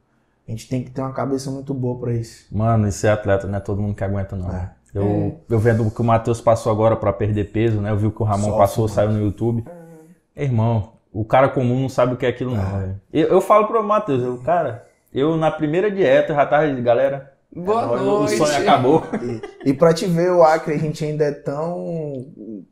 [0.46, 2.46] A gente tem que ter uma cabeça muito boa para isso.
[2.52, 4.54] Mano, e ser atleta não é todo mundo que aguenta, não.
[4.54, 4.77] É.
[4.94, 5.54] Eu, é.
[5.54, 7.90] eu vendo o que o Matheus passou agora para perder peso, né?
[7.90, 8.94] Eu vi o que o Ramon Sofre, passou, mano.
[8.94, 9.64] saiu no YouTube.
[10.34, 10.44] É.
[10.44, 12.80] Irmão, o cara comum não sabe o que é aquilo, não.
[12.80, 12.94] É.
[13.12, 17.32] Eu, eu falo pro Matheus, eu, cara, eu na primeira dieta já tava, galera.
[17.54, 18.34] Boa é, noite.
[18.34, 19.02] O sonho acabou.
[19.64, 22.26] E, e pra te ver, o Acre, a gente ainda é tão.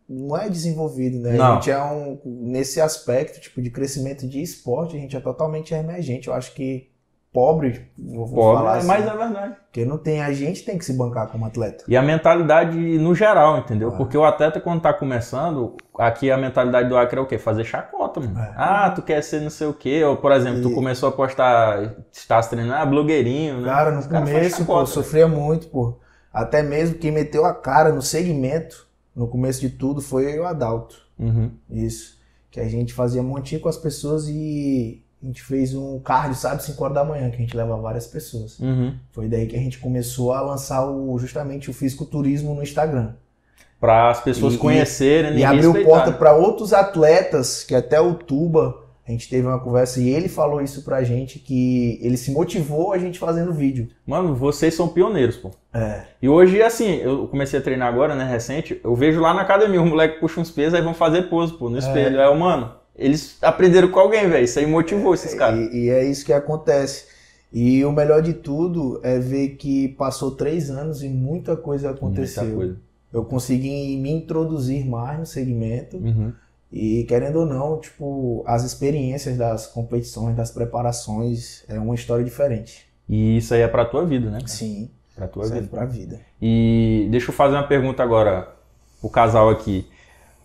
[0.08, 1.32] Não é desenvolvido, né?
[1.32, 1.44] Não.
[1.44, 2.20] A gente é um.
[2.24, 6.28] Nesse aspecto, tipo, de crescimento de esporte, a gente é totalmente emergente.
[6.28, 6.90] Eu acho que
[7.36, 8.86] pobre, vou, pobre, falar assim.
[8.86, 9.56] Mas é verdade.
[9.66, 11.84] Porque não tem, a gente tem que se bancar como atleta.
[11.86, 13.90] E a mentalidade no geral, entendeu?
[13.90, 13.96] Ah.
[13.98, 17.36] Porque o atleta, quando tá começando, aqui a mentalidade do Acre é o quê?
[17.36, 18.38] Fazer chacota, mano.
[18.38, 18.54] É.
[18.56, 20.02] Ah, tu quer ser não sei o quê.
[20.02, 20.62] Ou, por exemplo, e...
[20.62, 23.68] tu começou a postar, estás se treinando, ah, blogueirinho, né?
[23.68, 25.98] Cara, no Os começo, pô, eu sofria muito, pô.
[26.32, 30.96] Até mesmo quem meteu a cara no segmento, no começo de tudo, foi o Adalto.
[31.18, 31.50] Uhum.
[31.70, 32.16] Isso.
[32.50, 36.62] Que a gente fazia montinho com as pessoas e a gente fez um cardio, sabe,
[36.62, 38.60] 5 horas da manhã, que a gente leva várias pessoas.
[38.60, 38.94] Uhum.
[39.10, 43.14] Foi daí que a gente começou a lançar o, justamente o fisiculturismo no Instagram.
[43.80, 48.14] Para as pessoas e, conhecerem e, e abriu porta para outros atletas, que até o
[48.14, 52.30] Tuba A gente teve uma conversa e ele falou isso pra gente, que ele se
[52.30, 53.88] motivou a gente fazendo vídeo.
[54.06, 55.50] Mano, vocês são pioneiros, pô.
[55.74, 56.02] É.
[56.22, 59.82] E hoje, assim, eu comecei a treinar agora, né, recente, eu vejo lá na academia,
[59.82, 62.20] o moleque puxa uns pesos, aí vão fazer pose, pô, no espelho.
[62.20, 62.26] É.
[62.26, 64.44] Aí, mano, eles aprenderam com alguém, velho.
[64.44, 65.72] Isso aí motivou esses caras.
[65.72, 67.06] E, e, é isso que acontece.
[67.52, 72.42] E o melhor de tudo é ver que passou três anos e muita coisa aconteceu.
[72.42, 72.76] Muita coisa.
[73.12, 75.96] Eu consegui me introduzir mais no segmento.
[75.96, 76.32] Uhum
[76.70, 82.86] e querendo ou não, tipo, as experiências das competições, das preparações, é uma história diferente.
[83.08, 84.38] E isso aí é pra tua vida, né?
[84.46, 84.90] Sim.
[85.14, 85.66] Pra tua vida.
[85.68, 86.20] pra vida.
[86.42, 88.54] E deixa eu fazer uma pergunta agora,
[89.00, 89.86] o casal aqui.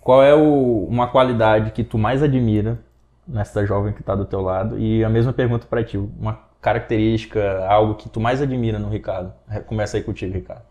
[0.02, 2.80] Qual é o, uma qualidade que tu mais admira
[3.28, 4.78] nessa jovem que tá do teu lado?
[4.78, 9.32] E a mesma pergunta para ti, uma característica, algo que tu mais admira no Ricardo.
[9.68, 10.64] Começa aí contigo, Ricardo.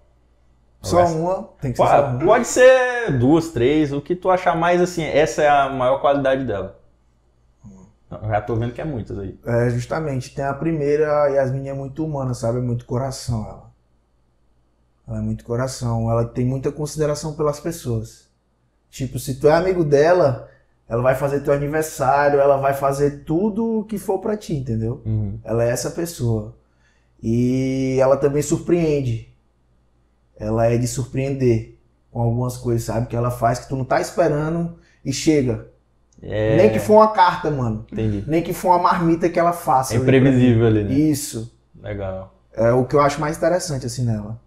[0.83, 2.25] Só uma, tem que ser pode, só uma.
[2.25, 6.45] Pode ser duas, três, o que tu achar mais assim, essa é a maior qualidade
[6.45, 6.81] dela.
[8.29, 9.39] Já tô vendo que é muitas aí.
[9.47, 10.35] É, justamente.
[10.35, 12.59] Tem a primeira, a Yasmin é muito humana, sabe?
[12.59, 13.71] É muito coração ela.
[15.07, 16.11] Ela é muito coração.
[16.11, 18.30] Ela tem muita consideração pelas pessoas.
[18.91, 20.49] Tipo, se tu é amigo dela,
[20.89, 25.01] ela vai fazer teu aniversário, ela vai fazer tudo o que for para ti, entendeu?
[25.07, 25.39] Uhum.
[25.45, 26.57] Ela é essa pessoa.
[27.23, 29.31] E ela também surpreende
[30.41, 31.77] ela é de surpreender
[32.11, 33.07] com algumas coisas, sabe?
[33.07, 35.69] Que ela faz que tu não tá esperando e chega.
[36.23, 36.57] É...
[36.57, 37.87] Nem que for uma carta, mano.
[37.93, 38.25] Entendi.
[38.27, 39.95] Nem que for uma marmita que ela faça.
[39.95, 40.93] É imprevisível ali, né?
[40.93, 41.55] Isso.
[41.81, 42.35] Legal.
[42.55, 44.41] É o que eu acho mais interessante, assim, nela.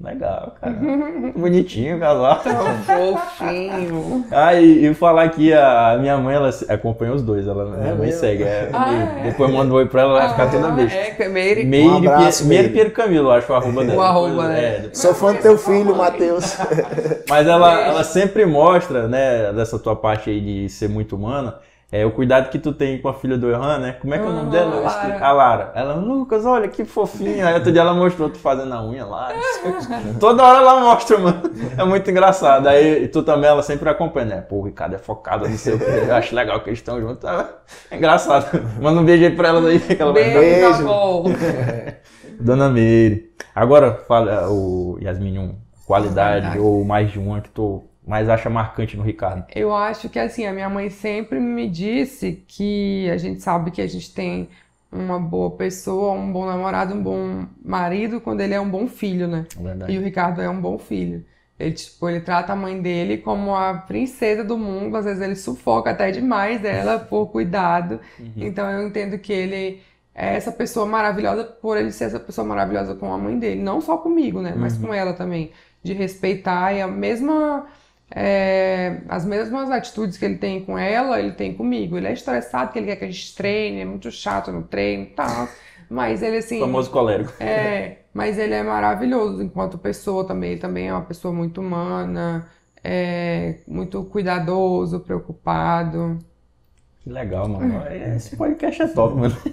[0.00, 0.74] Legal, cara.
[1.36, 2.40] Bonitinho o casal.
[2.40, 4.26] Tão fofinho.
[4.30, 7.46] Ah, e, e, falar que a minha mãe, ela acompanha os dois.
[7.46, 8.42] Ela, é minha mãe segue.
[8.42, 9.30] É, ah, é.
[9.30, 10.92] Depois manda um oi pra ela, ela vai ficar toda vez.
[10.92, 11.64] É, Meire.
[11.64, 13.98] Meire, um abraço, Meire Piero Camilo, acho o arroba dela.
[13.98, 14.60] O arroba, né?
[14.60, 16.56] É, Sou fã do teu filho, Matheus.
[17.28, 21.56] Mas ela, ela sempre mostra, né, dessa tua parte aí de ser muito humana,
[21.94, 23.92] é, o cuidado que tu tem com a filha do Erran, né?
[24.00, 24.80] Como é que é o nome dela?
[24.80, 25.24] Lara.
[25.24, 25.72] A Lara.
[25.76, 27.46] Ela, Lucas, olha que fofinha.
[27.46, 29.28] Aí outro dia ela mostrou tu fazendo a unha lá.
[30.18, 31.42] Toda hora ela mostra, mano.
[31.78, 32.66] É muito engraçado.
[32.66, 34.40] Aí tu também, ela sempre acompanha, né?
[34.40, 35.84] Pô, o Ricardo é focado, não sei o que.
[35.84, 37.30] Eu acho legal que eles estão juntos.
[37.88, 38.60] É engraçado.
[38.82, 39.78] Manda um beijo aí pra ela aí.
[39.78, 40.84] Que ela beijo, beijo.
[42.42, 43.30] Dona Meire.
[43.54, 45.54] Agora, fala, o Yasmin, um,
[45.86, 49.44] qualidade ou mais de uma que tu mais acha marcante no Ricardo?
[49.54, 53.80] Eu acho que assim, a minha mãe sempre me disse que a gente sabe que
[53.80, 54.48] a gente tem
[54.92, 59.26] uma boa pessoa, um bom namorado, um bom marido quando ele é um bom filho,
[59.26, 59.46] né?
[59.58, 59.92] Verdade.
[59.92, 61.24] E o Ricardo é um bom filho.
[61.58, 65.36] Ele, tipo, ele trata a mãe dele como a princesa do mundo, às vezes ele
[65.36, 68.00] sufoca até demais ela por cuidado.
[68.18, 68.32] Uhum.
[68.36, 69.80] Então eu entendo que ele
[70.14, 73.80] é essa pessoa maravilhosa por ele ser essa pessoa maravilhosa com a mãe dele, não
[73.80, 74.88] só comigo, né, mas uhum.
[74.88, 75.50] com ela também,
[75.82, 77.66] de respeitar e a mesma
[78.16, 81.96] é, as mesmas atitudes que ele tem com ela, ele tem comigo.
[81.96, 85.02] Ele é estressado, que ele quer que a gente treine, é muito chato no treino
[85.02, 85.48] e tal.
[85.90, 86.60] Mas ele, assim.
[86.60, 87.32] Famoso colérico.
[87.42, 90.52] É, mas ele é maravilhoso enquanto pessoa também.
[90.52, 92.48] Ele também é uma pessoa muito humana,
[92.84, 96.18] é, muito cuidadoso, preocupado.
[97.00, 97.82] Que legal, mano.
[98.16, 99.36] Esse podcast é top, mano.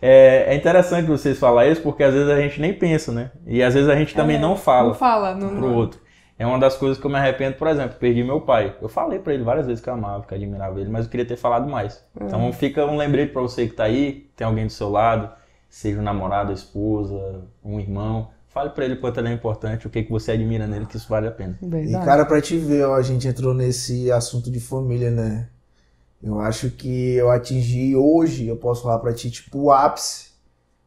[0.00, 3.30] É, é, interessante vocês falarem isso, porque às vezes a gente nem pensa, né?
[3.46, 4.88] E às vezes a gente também é, não fala.
[4.88, 5.56] Não fala, não.
[5.56, 6.03] Pro outro.
[6.38, 8.76] É uma das coisas que eu me arrependo, por exemplo, perdi meu pai.
[8.82, 11.10] Eu falei para ele várias vezes que eu amava, que eu admirava ele, mas eu
[11.10, 12.02] queria ter falado mais.
[12.18, 12.26] Uhum.
[12.26, 15.30] Então fica um lembrete para você que tá aí, tem alguém do seu lado,
[15.68, 18.30] seja um namorado, esposa, um irmão.
[18.48, 21.08] Fale para ele quanto ele é importante, o que, que você admira nele, que isso
[21.08, 21.58] vale a pena.
[21.60, 22.04] Verdade.
[22.04, 25.48] E cara, pra te ver, ó, a gente entrou nesse assunto de família, né?
[26.22, 30.32] Eu acho que eu atingi hoje, eu posso falar pra ti, tipo, o ápice.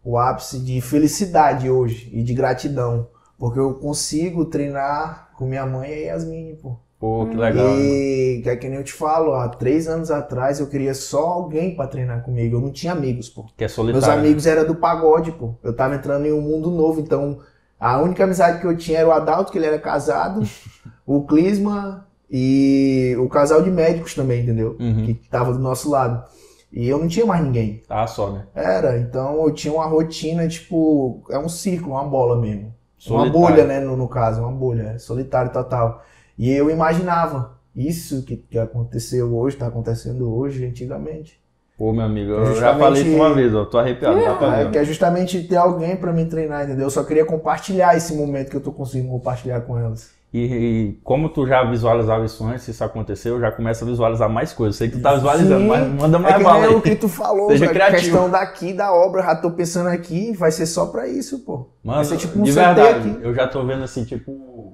[0.04, 3.08] O ápice de felicidade hoje e de gratidão.
[3.38, 6.78] Porque eu consigo treinar com minha mãe e Yasmin, pô.
[7.00, 7.78] Pô, que legal.
[7.78, 11.28] E que é que nem eu te falo, há três anos atrás eu queria só
[11.28, 12.58] alguém para treinar comigo.
[12.58, 13.46] Eu não tinha amigos, pô.
[13.56, 14.08] Que é solitário.
[14.08, 15.54] Meus amigos eram do pagode, pô.
[15.64, 17.40] Eu tava entrando em um mundo novo, então
[17.80, 20.42] a única amizade que eu tinha era o Adalto, que ele era casado,
[21.06, 24.76] o Clisma e o casal de médicos também, entendeu?
[24.80, 25.06] Uhum.
[25.06, 26.24] Que tava do nosso lado.
[26.72, 27.84] E eu não tinha mais ninguém.
[27.88, 28.48] Ah, só, né?
[28.56, 32.74] Era, então eu tinha uma rotina, tipo, é um círculo, uma bola mesmo.
[33.08, 33.36] Solitário.
[33.36, 36.04] Uma bolha, né, no, no caso, uma bolha, é solitário total.
[36.38, 41.40] E eu imaginava isso que, que aconteceu hoje, está acontecendo hoje, antigamente.
[41.78, 44.18] Pô, meu amigo, eu já falei isso uma vez, ó, tô arrepiado.
[44.18, 46.88] É, é que é justamente ter alguém para me treinar, entendeu?
[46.88, 50.17] Eu só queria compartilhar esse momento que eu tô conseguindo compartilhar com elas.
[50.34, 54.30] E, e, como tu já visualizava isso antes, se isso aconteceu, já começa a visualizar
[54.30, 54.76] mais coisas.
[54.76, 55.68] Sei que tu tá visualizando, Sim.
[55.68, 56.76] mas manda mais é bala aí.
[56.76, 57.98] o que tu falou, Seja criativo.
[57.98, 61.70] a questão daqui da obra, já tô pensando aqui, vai ser só pra isso, pô.
[61.82, 63.20] Mano, vai ser tipo um de verdade, aqui.
[63.22, 64.67] eu já tô vendo assim, tipo,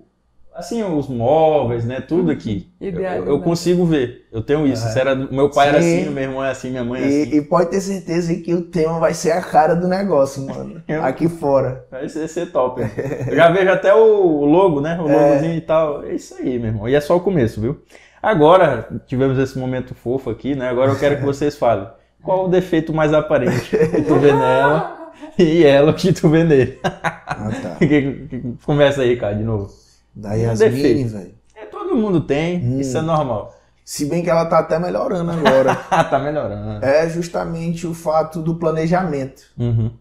[0.55, 1.99] assim, os móveis, né?
[2.01, 2.71] Tudo aqui.
[2.79, 2.93] Eu,
[3.25, 4.27] eu, consigo ver.
[4.31, 4.87] Eu tenho isso.
[4.87, 4.99] É.
[4.99, 5.69] Era, meu pai Sim.
[5.69, 7.35] era assim, meu irmão é assim, minha mãe é e, assim.
[7.37, 10.81] E pode ter certeza que o tema vai ser a cara do negócio, mano.
[11.01, 11.85] aqui fora.
[11.89, 12.81] Vai ser, ser top.
[13.27, 14.99] Eu já vejo até o logo, né?
[15.01, 15.13] O é.
[15.13, 15.57] logozinho é.
[15.57, 16.03] e tal.
[16.03, 16.89] É isso aí, meu irmão.
[16.89, 17.81] E é só o começo, viu?
[18.21, 20.69] Agora, tivemos esse momento fofo aqui, né?
[20.69, 21.87] Agora eu quero que vocês falem.
[22.23, 26.79] Qual o defeito mais aparente que tu vê nela e ela que tu vê nele?
[26.81, 27.77] Ah, tá.
[28.65, 29.82] Começa aí, cara, de novo.
[30.16, 31.34] Da Yasmin, velho.
[31.55, 32.80] É, todo mundo tem, hum.
[32.80, 33.53] isso é normal.
[33.86, 35.76] Se bem que ela tá até melhorando agora.
[36.09, 36.86] tá melhorando.
[36.86, 39.43] É justamente o fato do planejamento.
[39.57, 39.91] Uhum.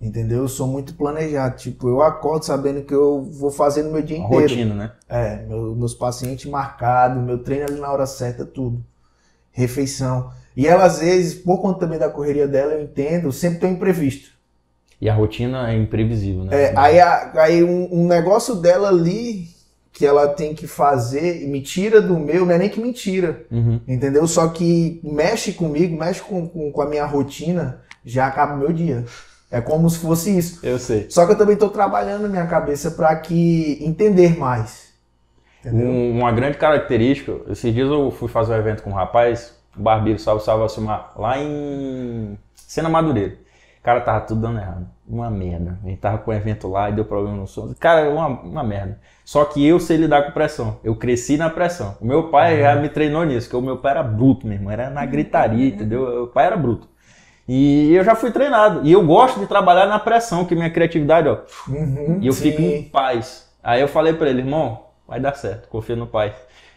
[0.00, 0.42] Entendeu?
[0.42, 1.56] Eu sou muito planejado.
[1.56, 4.42] Tipo, eu acordo sabendo que eu vou fazer no meu dia inteiro.
[4.42, 4.92] Rotina, né?
[5.08, 8.84] É, meu, meus pacientes marcados, meu treino ali na hora certa, tudo.
[9.50, 10.30] Refeição.
[10.56, 13.72] E ela, às vezes, por conta também da correria dela, eu entendo, sempre tem um
[13.72, 14.37] imprevisto.
[15.00, 16.64] E a rotina é imprevisível, né?
[16.64, 19.46] É, aí, aí um, um, negócio dela ali
[19.92, 23.44] que ela tem que fazer, me tira do meu, não é nem que me tira,
[23.50, 23.80] uhum.
[23.86, 24.26] entendeu?
[24.26, 28.72] Só que mexe comigo, mexe com, com, com, a minha rotina, já acaba o meu
[28.72, 29.04] dia.
[29.50, 30.64] É como se fosse isso.
[30.64, 31.06] Eu sei.
[31.08, 34.88] Só que eu também estou trabalhando na minha cabeça para que entender mais.
[35.64, 39.82] Um, uma grande característica, esses dias eu fui fazer um evento com um rapaz, o
[39.82, 43.36] barbeiro Salve Salve Alcimar, lá em Sena Madureira.
[43.82, 44.86] Cara, tava tudo dando errado.
[45.08, 45.78] Uma merda.
[45.82, 47.74] A gente tava com o evento lá e deu problema no som.
[47.78, 49.00] Cara, uma, uma merda.
[49.24, 50.78] Só que eu sei lidar com pressão.
[50.84, 51.96] Eu cresci na pressão.
[52.00, 54.70] O meu pai já me treinou nisso, que o meu pai era bruto mesmo.
[54.70, 56.24] Era na gritaria, entendeu?
[56.24, 56.88] O pai era bruto.
[57.48, 58.86] E eu já fui treinado.
[58.86, 61.38] E eu gosto de trabalhar na pressão, que minha criatividade, ó.
[61.66, 62.50] Uhum, e eu sim.
[62.50, 63.48] fico em paz.
[63.62, 66.34] Aí eu falei para ele, irmão, vai dar certo, confia no pai.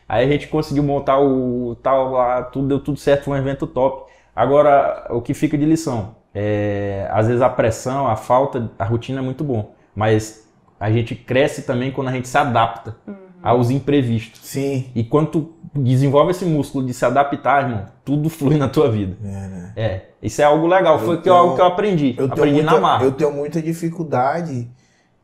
[0.08, 3.68] Aí a gente conseguiu montar o tal lá, tudo deu tudo certo, foi um evento
[3.68, 4.10] top.
[4.34, 6.16] Agora, o que fica de lição?
[6.34, 10.48] É, às vezes a pressão, a falta, a rotina é muito bom, mas
[10.80, 13.16] a gente cresce também quando a gente se adapta uhum.
[13.44, 14.42] aos imprevistos.
[14.44, 14.90] Sim.
[14.96, 19.18] E quando tu desenvolve esse músculo de se adaptar, irmão, tudo flui na tua vida.
[19.24, 19.74] É, né?
[19.76, 22.16] é isso é algo legal, eu foi tenho, algo que eu aprendi.
[22.18, 23.04] Eu aprendi muita, na marra.
[23.04, 24.70] Eu tenho muita dificuldade.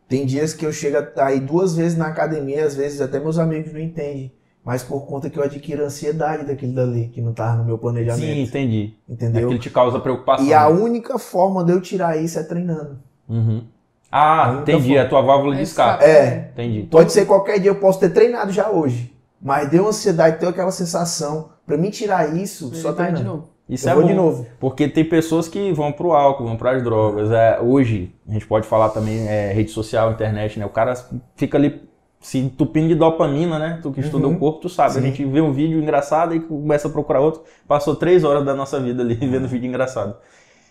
[0.08, 3.74] Tem dias que eu chego aí duas vezes na academia, às vezes até meus amigos
[3.74, 4.32] não entendem
[4.68, 8.20] mas por conta que eu adquiro ansiedade daquilo dali, que não estava no meu planejamento.
[8.20, 8.94] Sim, entendi.
[9.08, 9.46] Entendeu?
[9.46, 10.46] Aquilo te causa preocupação.
[10.46, 13.00] E a única forma de eu tirar isso é treinando.
[13.30, 13.64] Uhum.
[14.12, 14.90] Ah, entendi.
[14.90, 15.04] Forma.
[15.04, 16.04] A tua válvula de escape.
[16.04, 16.50] É.
[16.52, 16.86] Entendi.
[16.92, 19.16] Pode ser qualquer dia, eu posso ter treinado já hoje.
[19.42, 21.48] Mas deu ansiedade, deu aquela sensação.
[21.66, 23.20] Para mim tirar isso, só treinando.
[23.20, 23.50] De novo.
[23.70, 24.48] Isso eu é vou bom, de novo.
[24.60, 27.32] Porque tem pessoas que vão pro álcool, vão para as drogas.
[27.32, 30.66] É, hoje, a gente pode falar também é, rede social, internet, né?
[30.66, 30.94] O cara
[31.38, 31.88] fica ali
[32.28, 33.80] se entupindo de dopamina, né?
[33.82, 34.36] Tu que estuda uhum.
[34.36, 34.96] o corpo, tu sabe.
[34.96, 35.00] Sim.
[35.00, 37.42] A gente vê um vídeo engraçado e começa a procurar outro.
[37.66, 40.14] Passou três horas da nossa vida ali vendo vídeo engraçado.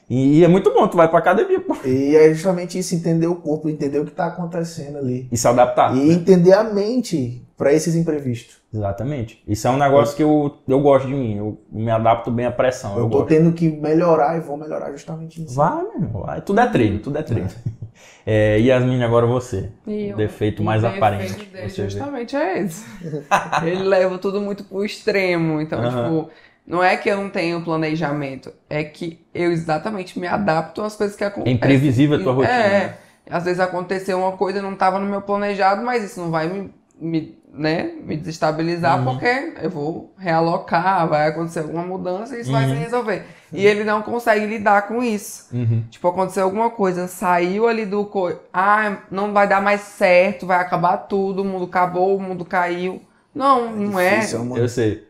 [0.09, 1.75] E, e, é muito bom, tu vai pra academia, pô.
[1.83, 5.29] E é justamente isso, entender o corpo, entender o que tá acontecendo ali.
[5.33, 5.97] E se adaptar.
[5.97, 6.13] E né?
[6.13, 8.59] entender a mente para esses imprevistos.
[8.73, 9.43] Exatamente.
[9.49, 11.39] Isso é um negócio que eu, eu gosto de mim.
[11.39, 12.93] Eu me adapto bem à pressão.
[12.97, 13.29] Eu, eu tô gosto.
[13.29, 15.55] tendo que melhorar e vou melhorar justamente nisso.
[15.55, 16.43] Vai, meu vai.
[16.43, 17.49] Tudo é treino, tudo é treino.
[17.49, 17.86] É.
[18.29, 19.71] É, Yasmin, agora você.
[19.87, 21.33] o defeito mais o aparente.
[21.33, 22.43] Defeito dele justamente vê.
[22.43, 22.85] é esse.
[23.65, 25.61] Ele leva tudo muito pro extremo.
[25.61, 25.89] Então, uhum.
[25.89, 26.31] tipo,
[26.67, 28.53] não é que eu não tenho planejamento.
[28.69, 31.53] É que eu exatamente me adapto às coisas que acontecem.
[31.53, 32.53] É imprevisível a tua rotina.
[32.53, 32.99] É.
[33.31, 36.75] Às vezes aconteceu uma coisa não estava no meu planejado, mas isso não vai me,
[37.01, 39.05] me né, me desestabilizar, uhum.
[39.05, 42.59] porque eu vou realocar, vai acontecer alguma mudança e isso uhum.
[42.59, 43.25] vai se resolver.
[43.53, 45.49] E ele não consegue lidar com isso.
[45.55, 45.85] Uhum.
[45.91, 48.05] Tipo, aconteceu alguma coisa, saiu ali do.
[48.05, 48.33] Co...
[48.53, 53.01] Ah, não vai dar mais certo, vai acabar tudo, o mundo acabou, o mundo caiu.
[53.35, 54.21] Não, não é.
[54.21, 54.61] é.
[54.61, 55.07] Eu sei.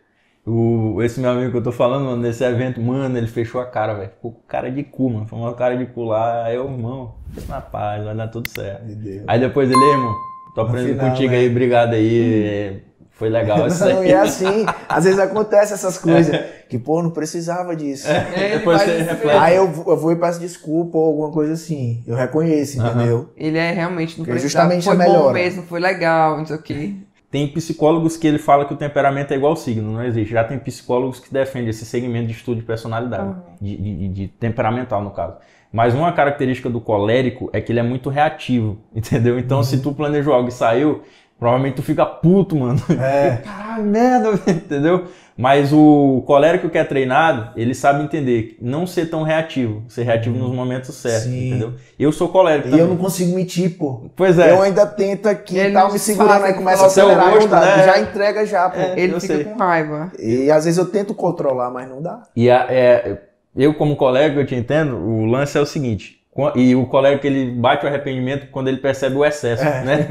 [0.46, 3.66] O, esse meu amigo que eu tô falando, mano, nesse evento, mano, ele fechou a
[3.66, 4.10] cara, velho.
[4.10, 5.26] Ficou com cara de cu, mano.
[5.26, 6.44] Foi uma cara de cu lá.
[6.44, 7.14] Aí eu, irmão,
[7.48, 8.84] na paz, vai dar tudo certo.
[9.26, 10.14] Aí depois ele, irmão,
[10.56, 11.38] Tô aprendendo final, contigo né?
[11.38, 12.82] aí, obrigado aí.
[13.16, 14.08] Foi legal isso aí.
[14.08, 16.38] e é assim, às vezes acontece essas coisas.
[16.68, 18.08] Que, pô, não precisava disso.
[18.08, 19.38] É, depois você reflete.
[19.38, 22.02] Aí eu, eu vou e peço desculpa ou alguma coisa assim.
[22.06, 23.30] Eu reconheço, entendeu?
[23.36, 24.74] Ele é realmente, não precisava.
[24.74, 26.94] Justamente foi bom mesmo, foi legal, não sei o quê.
[27.30, 30.32] Tem psicólogos que ele fala que o temperamento é igual ao signo, não existe.
[30.32, 33.34] Já tem psicólogos que defendem esse segmento de estudo de personalidade, uhum.
[33.60, 35.36] de, de, de temperamental no caso.
[35.72, 39.38] Mas uma característica do colérico é que ele é muito reativo, entendeu?
[39.38, 39.64] Então, uhum.
[39.64, 41.02] se tu planejou algo e saiu,
[41.38, 42.80] provavelmente tu fica puto, mano.
[43.00, 43.38] É.
[43.44, 45.06] Caralho, merda, entendeu?
[45.36, 50.34] Mas o colérico que é treinado, ele sabe entender, não ser tão reativo, ser reativo
[50.34, 50.44] uhum.
[50.44, 51.48] nos momentos certos, Sim.
[51.48, 51.74] entendeu?
[51.98, 52.68] Eu sou colérico.
[52.68, 52.86] E também.
[52.86, 54.10] eu não consigo mentir, pô.
[54.16, 54.50] Pois é.
[54.50, 57.84] Eu ainda tento aqui e tal, me segurando, aí começa a acelerar, gosto, né?
[57.84, 58.80] já entrega já, pô.
[58.80, 59.44] É, ele fica sei.
[59.44, 60.10] com raiva.
[60.18, 62.22] E às vezes eu tento controlar, mas não dá.
[62.34, 63.18] E a, é,
[63.54, 66.15] eu, como colega, eu te entendo, o lance é o seguinte:
[66.54, 69.84] E o colega que ele bate o arrependimento quando ele percebe o excesso, é.
[69.84, 70.06] né?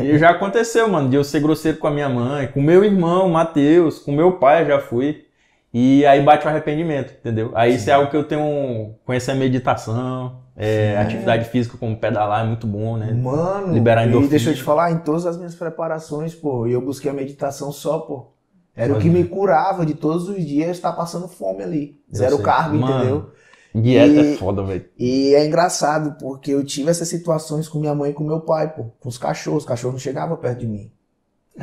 [0.00, 3.28] E já aconteceu, mano, de eu ser grosseiro com a minha mãe, com meu irmão,
[3.28, 5.24] Matheus, com meu pai já fui.
[5.72, 7.52] E aí bate o arrependimento, entendeu?
[7.54, 7.76] Aí Sim.
[7.76, 8.94] isso é algo que eu tenho.
[9.04, 13.12] Conhecer a meditação, é, atividade física como pedalar é muito bom, né?
[13.12, 14.26] Mano, liberar endorfina.
[14.26, 17.70] E deixa eu te falar, em todas as minhas preparações, pô, eu busquei a meditação
[17.70, 18.32] só, pô.
[18.74, 22.00] Era Mas, o que me curava de todos os dias estar passando fome ali.
[22.14, 23.30] Zero carbo, entendeu?
[23.74, 24.84] Dieta e, é foda, velho.
[24.98, 28.74] E é engraçado, porque eu tive essas situações com minha mãe e com meu pai,
[28.74, 28.86] pô.
[28.98, 29.62] Com os cachorros.
[29.62, 30.90] Os cachorros não chegavam perto de mim.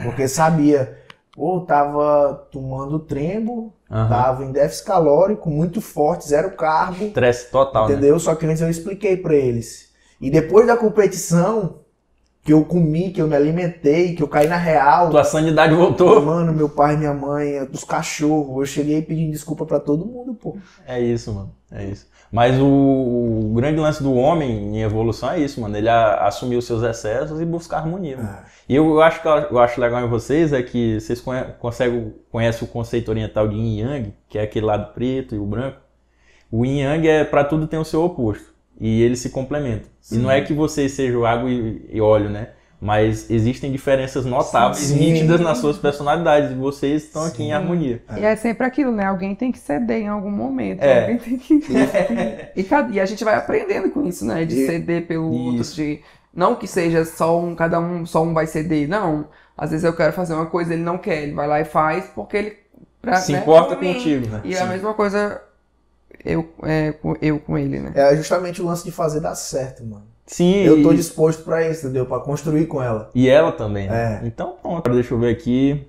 [0.03, 0.97] Porque sabia
[1.37, 4.09] Pô, tava tomando trembo, uhum.
[4.09, 7.05] tava em déficit calórico muito forte, zero carbo.
[7.05, 7.93] Estresse total, né?
[7.93, 8.15] Entendeu?
[8.15, 8.19] Né?
[8.19, 9.89] Só que antes eu expliquei para eles.
[10.19, 11.81] E depois da competição,
[12.47, 15.09] que eu comi, que eu me alimentei, que eu caí na real.
[15.09, 16.21] Tua sanidade voltou.
[16.23, 18.59] Mano, meu pai, minha mãe, dos cachorros.
[18.59, 20.55] Eu cheguei pedindo desculpa para todo mundo, pô.
[20.87, 21.51] É isso, mano.
[21.69, 22.07] É isso.
[22.31, 25.75] Mas o, o, grande lance do homem em evolução é isso, mano.
[25.75, 28.15] Ele a, assumir os seus excessos e buscar harmonia.
[28.15, 28.45] É.
[28.69, 32.15] E eu, eu, acho que eu acho legal em vocês é que vocês conhe, conseguem,
[32.31, 35.81] conhecem o conceito oriental de yin yang, que é aquele lado preto e o branco.
[36.49, 38.55] O yin yang é para tudo tem o seu oposto.
[38.79, 39.89] E eles se complementam.
[39.99, 40.15] Sim.
[40.15, 42.49] E não é que vocês sejam água e, e óleo, né?
[42.79, 44.99] Mas existem diferenças notáveis, Sim.
[44.99, 46.51] nítidas nas suas personalidades.
[46.51, 47.27] E vocês estão Sim.
[47.29, 48.03] aqui em harmonia.
[48.15, 49.05] E é sempre aquilo, né?
[49.05, 50.83] Alguém tem que ceder em algum momento.
[50.83, 51.01] É.
[51.01, 51.55] Alguém tem que.
[52.55, 54.45] e, e, a gente vai aprendendo com isso, né?
[54.45, 55.43] De ceder pelo isso.
[55.43, 55.73] outro.
[55.73, 56.01] De...
[56.31, 58.87] Não que seja só um, cada um, só um vai ceder.
[58.87, 59.27] Não.
[59.57, 61.23] Às vezes eu quero fazer uma coisa, ele não quer.
[61.23, 62.57] Ele vai lá e faz porque ele.
[63.01, 64.41] Pra, Se né, importa contigo, né?
[64.43, 64.61] E Sim.
[64.61, 65.41] a mesma coisa
[66.33, 67.91] eu, é, eu com ele, né?
[67.95, 70.05] É justamente o lance de fazer dar certo, mano.
[70.25, 70.57] Sim.
[70.63, 72.05] Eu tô disposto para isso, entendeu?
[72.05, 73.09] Para construir com ela.
[73.15, 74.21] E ela também, né?
[74.21, 74.27] É.
[74.27, 74.89] Então, pronto.
[74.91, 75.87] Deixa eu ver aqui.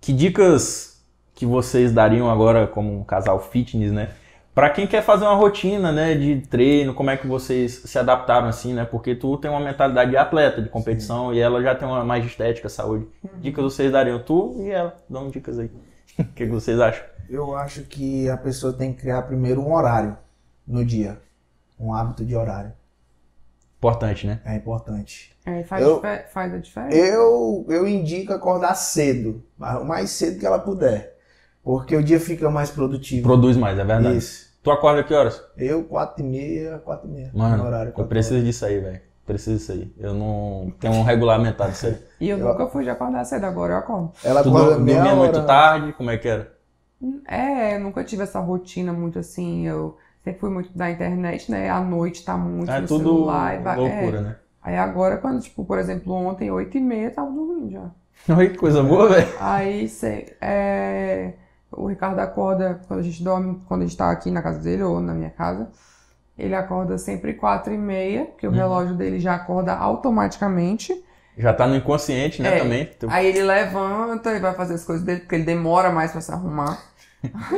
[0.00, 1.00] Que dicas
[1.34, 4.10] que vocês dariam agora como um casal fitness, né?
[4.54, 8.46] Para quem quer fazer uma rotina, né, de treino, como é que vocês se adaptaram
[8.46, 8.84] assim, né?
[8.84, 11.36] Porque tu tem uma mentalidade de atleta, de competição, Sim.
[11.36, 13.04] e ela já tem uma mais estética, saúde.
[13.22, 13.40] Uhum.
[13.40, 15.70] Dicas vocês dariam tu e ela, dão dicas aí.
[16.18, 17.04] o que, que vocês acham?
[17.28, 20.16] Eu acho que a pessoa tem que criar primeiro um horário
[20.66, 21.20] no dia,
[21.78, 22.72] um hábito de horário.
[23.78, 24.40] Importante, né?
[24.44, 25.36] É importante.
[25.44, 26.02] É, faz, eu,
[26.32, 26.96] faz a diferença.
[26.96, 31.18] Eu, eu indico acordar cedo, o mais cedo que ela puder.
[31.62, 33.22] Porque o dia fica mais produtivo.
[33.22, 34.16] Produz mais, é verdade.
[34.16, 34.54] Isso.
[34.62, 35.42] Tu acorda que horas?
[35.56, 37.30] Eu, quatro e meia, quatro e meia.
[37.34, 38.46] Mano, horário, eu preciso horas.
[38.46, 39.00] disso aí, velho.
[39.26, 39.94] Preciso disso aí.
[39.98, 41.98] Eu não tenho um regulamentado disso aí.
[42.20, 44.12] e eu, eu, nunca fui de acordar cedo, agora eu acordo.
[44.24, 45.92] Ela tu acorda dormia muito tarde?
[45.92, 46.53] Como é que era?
[47.26, 49.66] É, eu nunca tive essa rotina muito assim.
[49.66, 51.68] Eu sempre fui muito da internet, né?
[51.68, 53.54] À noite tá muito é, no tudo celular.
[53.54, 54.20] É, loucura, é.
[54.20, 54.36] né?
[54.62, 57.90] Aí agora, quando, tipo, por exemplo, ontem, 8 e meia, tava dormindo já.
[58.34, 59.28] Oi, que coisa boa, velho.
[59.38, 61.34] Aí, cê, é,
[61.70, 64.82] o Ricardo acorda, quando a gente dorme, quando a gente tá aqui na casa dele
[64.82, 65.68] ou na minha casa,
[66.38, 68.56] ele acorda sempre 4 e meia, porque o uhum.
[68.56, 71.04] relógio dele já acorda automaticamente.
[71.36, 72.58] Já tá no inconsciente, né, é.
[72.60, 72.90] também.
[73.08, 76.32] Aí ele levanta e vai fazer as coisas dele, porque ele demora mais para se
[76.32, 76.80] arrumar.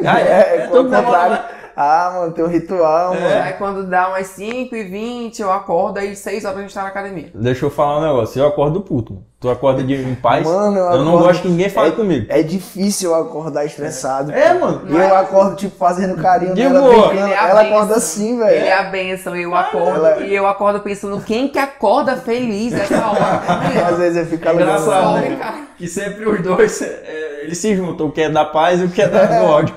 [0.07, 1.39] Ah, é, é, é, contrário.
[1.77, 3.21] Ah, mano, tem um ritual, é.
[3.21, 3.43] mano.
[3.43, 6.83] Aí quando dá umas 5 e 20 eu acordo, aí 6 horas a gente tá
[6.83, 7.31] na academia.
[7.35, 9.27] Deixa eu falar um negócio, eu acordo puto, mano.
[9.39, 10.47] Tu acorda de, em paz?
[10.47, 12.27] Mano, eu, eu não gosto que ninguém fale é, comigo.
[12.31, 14.33] É difícil eu acordar estressado.
[14.33, 14.83] É, mano.
[14.89, 15.15] E eu é?
[15.15, 17.09] acordo, tipo, fazendo carinho de nela, boa.
[17.09, 17.33] brincando.
[17.33, 18.51] É ela acorda assim, velho.
[18.51, 20.07] Ele é a benção, eu acordo.
[20.07, 20.21] Ela...
[20.23, 23.43] E eu acordo pensando, quem que acorda feliz essa hora?
[23.87, 25.67] Às vezes eu fico é engraçado, né?
[25.77, 28.89] Que sempre os dois, é, eles se juntam, o que é da paz e o
[28.89, 29.75] que é do ódio.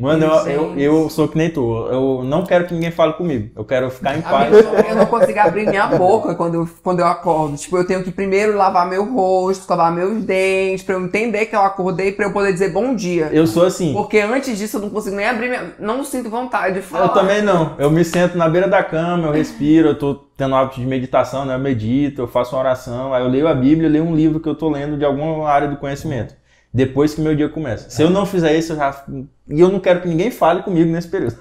[0.00, 1.86] Mano, eu, eu, eu, sou que nem tu.
[1.90, 3.50] Eu não quero que ninguém fale comigo.
[3.54, 4.50] Eu quero ficar em paz.
[4.88, 7.54] Eu não consigo abrir minha boca quando eu, quando eu acordo.
[7.58, 11.54] Tipo, eu tenho que primeiro lavar meu rosto, lavar meus dentes, pra eu entender que
[11.54, 13.28] eu acordei, pra eu poder dizer bom dia.
[13.30, 13.92] Eu sou assim.
[13.92, 15.74] Porque antes disso eu não consigo nem abrir minha.
[15.78, 17.04] Não sinto vontade de falar.
[17.04, 17.74] Eu também não.
[17.78, 21.44] Eu me sento na beira da cama, eu respiro, eu tô tendo hábito de meditação,
[21.44, 21.54] né?
[21.54, 24.40] Eu medito, eu faço uma oração, aí eu leio a Bíblia, eu leio um livro
[24.40, 26.39] que eu tô lendo de alguma área do conhecimento
[26.72, 27.90] depois que meu dia começa.
[27.90, 29.04] Se eu não fizer isso, eu já.
[29.48, 31.36] E eu não quero que ninguém fale comigo nesse período.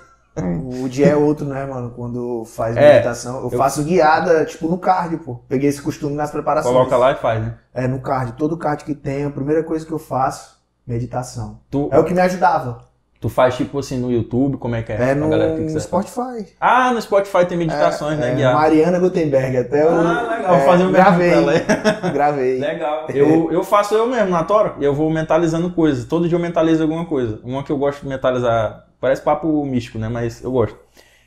[0.81, 1.91] O dia é outro, né, mano?
[1.91, 3.37] Quando faz é, meditação.
[3.37, 5.35] Eu, eu, faço guiada, tipo, no cardio, pô.
[5.47, 6.73] Peguei esse costume nas preparações.
[6.73, 7.55] Coloca lá e faz, né?
[7.73, 8.35] É, no cardio.
[8.35, 11.59] Todo cardio que tem, a primeira coisa que eu faço, meditação.
[11.69, 11.89] Tu...
[11.91, 12.88] É o que me ajudava.
[13.19, 15.09] Tu faz tipo assim no YouTube, como é que é?
[15.09, 16.47] É no, no Spotify.
[16.59, 18.41] Ah, no Spotify tem meditações, é, né?
[18.41, 19.89] É, Mariana Gutenberg, até eu.
[19.89, 20.55] Ah, legal.
[20.55, 21.31] É, fazer um gravei.
[22.13, 22.59] gravei.
[22.59, 23.07] Legal.
[23.09, 26.05] Eu, eu faço eu mesmo na Tora e eu vou mentalizando coisas.
[26.05, 27.41] Todo dia eu mentalizo alguma coisa.
[27.43, 30.07] Uma que eu gosto de mentalizar, parece papo místico, né?
[30.07, 30.77] Mas eu gosto.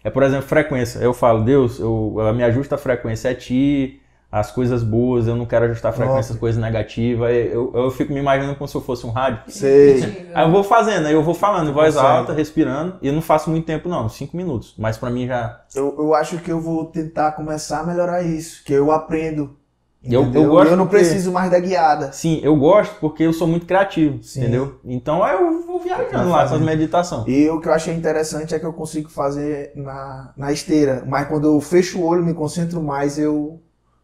[0.03, 0.99] É, por exemplo, frequência.
[0.99, 4.01] Eu falo, Deus, eu, me ajusta a frequência é ti,
[4.33, 7.30] as coisas boas, eu não quero ajustar a frequência, as coisas negativas.
[7.30, 9.43] Eu, eu, eu, fico me imaginando como se eu fosse um rádio.
[9.47, 10.26] Sei.
[10.33, 13.20] Aí eu vou fazendo, aí eu vou falando em voz alta, respirando, e eu não
[13.20, 14.74] faço muito tempo, não, cinco minutos.
[14.78, 15.61] Mas para mim já.
[15.74, 19.55] Eu, eu acho que eu vou tentar começar a melhorar isso, que eu aprendo
[20.03, 21.05] eu, eu, gosto eu não porque...
[21.05, 22.11] preciso mais da guiada.
[22.11, 24.41] Sim, eu gosto porque eu sou muito criativo, Sim.
[24.41, 24.80] entendeu?
[24.85, 27.24] Então aí eu vou viajando lá com as meditação.
[27.28, 31.28] E o que eu achei interessante é que eu consigo fazer na, na esteira, mas
[31.28, 33.61] quando eu fecho o olho, me concentro mais, eu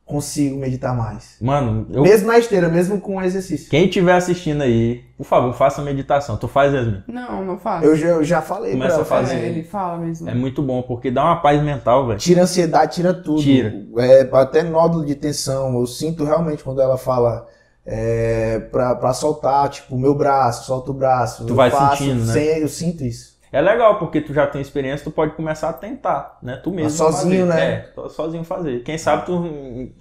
[0.08, 1.36] consigo meditar mais.
[1.40, 2.02] Mano, eu...
[2.02, 3.68] Mesmo na esteira, mesmo com o exercício.
[3.68, 6.38] Quem estiver assistindo aí, por favor, faça meditação.
[6.38, 7.02] Tu faz, Yasmin?
[7.06, 7.84] Não, não faço.
[7.84, 9.36] Eu já, eu já falei Começa pra a fazer.
[9.36, 10.28] É, ele fala mesmo.
[10.28, 12.18] É muito bom, porque dá uma paz mental, velho.
[12.18, 13.42] Tira ansiedade, tira tudo.
[13.42, 13.72] Tira.
[13.98, 15.78] É, até nódulo de tensão.
[15.78, 17.46] Eu sinto realmente quando ela fala
[17.84, 21.44] é, pra, pra soltar, tipo, o meu braço, solta o braço.
[21.44, 22.32] Tu vai faço, sentindo, né?
[22.32, 23.37] Sem, eu sinto isso.
[23.50, 26.60] É legal, porque tu já tem experiência, tu pode começar a tentar, né?
[26.62, 26.90] Tu mesmo.
[26.90, 27.60] sozinho, fazer.
[27.60, 27.86] né?
[27.96, 28.82] É, sozinho fazer.
[28.82, 29.36] Quem sabe tu,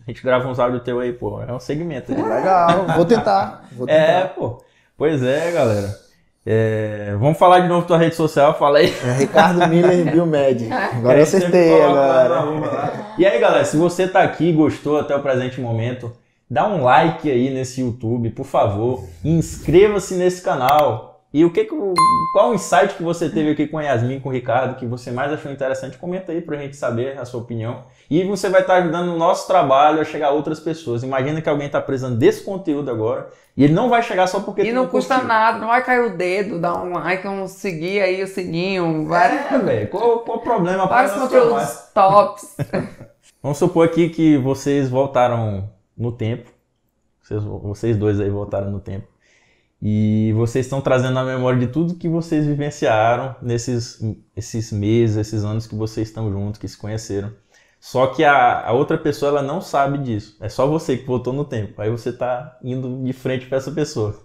[0.05, 1.41] a gente grava uns áudios teu aí, pô.
[1.41, 2.11] É um segmento.
[2.11, 2.21] Né?
[2.21, 3.99] Legal, vou tentar, vou tentar.
[3.99, 4.61] É, pô.
[4.97, 6.07] Pois é, galera.
[6.49, 8.93] É, vamos falar de novo tua rede social, fala aí.
[9.05, 10.71] É Ricardo Miller Biomed.
[10.71, 12.93] Agora eu acertei, agora.
[13.17, 16.11] E aí, galera, se você tá aqui e gostou até o presente momento,
[16.49, 19.03] dá um like aí nesse YouTube, por favor.
[19.25, 21.16] Inscreva-se nesse canal.
[21.38, 21.75] E o que, que
[22.33, 25.11] qual o insight que você teve aqui com a Yasmin, com o Ricardo, que você
[25.11, 25.95] mais achou interessante?
[25.95, 27.83] Comenta aí pra gente saber a sua opinião.
[28.09, 31.03] E você vai estar ajudando o nosso trabalho a chegar a outras pessoas.
[31.03, 34.63] Imagina que alguém está precisando desse conteúdo agora e ele não vai chegar só porque
[34.63, 38.01] E não, não custa nada, não vai cair o dedo, dar um like, um seguir
[38.01, 39.05] aí o sininho.
[39.05, 39.53] Vai...
[39.53, 39.89] É, velho.
[39.89, 40.88] Qual, qual o problema?
[40.88, 42.57] Vários conteúdos tops.
[43.43, 46.49] Vamos supor aqui que vocês voltaram no tempo.
[47.21, 49.16] Vocês, vocês dois aí voltaram no tempo.
[49.82, 54.01] E vocês estão trazendo a memória de tudo que vocês vivenciaram nesses
[54.36, 57.32] esses meses, esses anos que vocês estão juntos, que se conheceram.
[57.80, 60.36] Só que a, a outra pessoa ela não sabe disso.
[60.41, 61.80] É só você que voltou no tempo.
[61.82, 64.19] Aí você tá indo de frente para essa pessoa.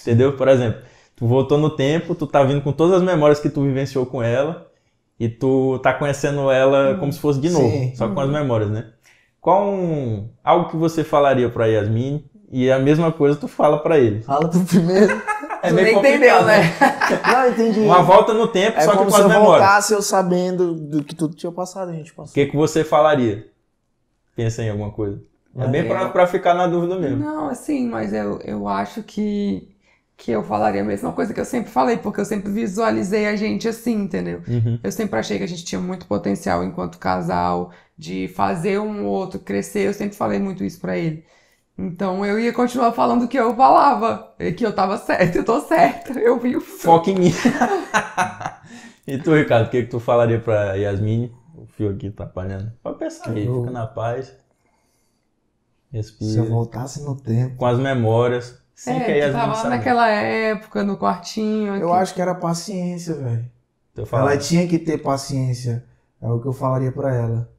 [0.00, 0.36] Entendeu?
[0.36, 0.82] Por exemplo,
[1.16, 4.22] tu voltou no tempo, tu tá vindo com todas as memórias que tu vivenciou com
[4.22, 4.70] ela
[5.18, 7.94] e tu tá conhecendo ela como se fosse de novo, Sim.
[7.94, 8.92] só com as memórias, né?
[9.40, 13.98] Qual um, algo que você falaria para Yasmin e a mesma coisa tu fala para
[13.98, 14.20] ele.
[14.22, 15.20] Fala tu primeiro.
[15.64, 16.74] É tu nem entendeu, né?
[17.24, 17.78] Não, entendi.
[17.78, 19.30] Uma volta no tempo, é só que com as memórias.
[19.30, 22.32] se eu voltasse eu sabendo do que tudo tinha passado, a gente passou.
[22.32, 23.46] O que, que você falaria?
[24.34, 25.22] Pensa em alguma coisa.
[25.56, 27.18] É, é bem pra, pra ficar na dúvida mesmo.
[27.18, 29.68] Não, assim, mas eu, eu acho que,
[30.16, 33.36] que eu falaria a mesma coisa que eu sempre falei, porque eu sempre visualizei a
[33.36, 34.42] gente assim, entendeu?
[34.48, 34.80] Uhum.
[34.82, 39.38] Eu sempre achei que a gente tinha muito potencial enquanto casal, de fazer um outro
[39.38, 39.86] crescer.
[39.86, 41.24] Eu sempre falei muito isso para ele.
[41.76, 45.60] Então eu ia continuar falando o que eu falava, que eu tava certo, eu tô
[45.60, 47.32] certa, eu vi o Foca em mim.
[49.06, 51.32] e tu, Ricardo, o que, que tu falaria pra Yasmin?
[51.54, 52.72] O fio aqui tá atrapalhando.
[52.82, 53.60] Pode pensar aí, eu...
[53.60, 54.32] fica na paz.
[55.90, 56.30] Respira.
[56.30, 57.56] Se eu voltasse no tempo.
[57.56, 58.60] Com as memórias.
[58.74, 59.68] Sim, é, que a Yasmin tava sabe.
[59.68, 61.74] naquela época, no quartinho.
[61.74, 61.82] Aqui.
[61.82, 63.50] Eu acho que era paciência, velho.
[64.12, 65.84] Ela tinha que ter paciência.
[66.20, 67.50] É o que eu falaria para ela.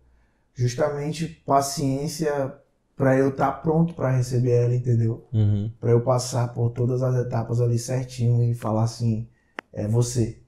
[0.55, 2.53] Justamente paciência
[2.95, 5.27] para eu estar tá pronto para receber ela, entendeu?
[5.33, 5.71] Uhum.
[5.79, 9.27] Para eu passar por todas as etapas ali certinho e falar assim,
[9.71, 10.39] é você.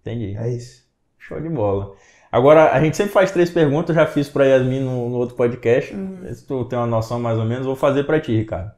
[0.00, 0.36] Entendi.
[0.36, 0.84] É isso.
[1.18, 1.94] Show de bola.
[2.30, 5.94] Agora, a gente sempre faz três perguntas, já fiz para Yasmin no, no, outro podcast.
[5.94, 6.34] Uhum.
[6.34, 8.72] Se tu tem uma noção mais ou menos, vou fazer para ti, Ricardo.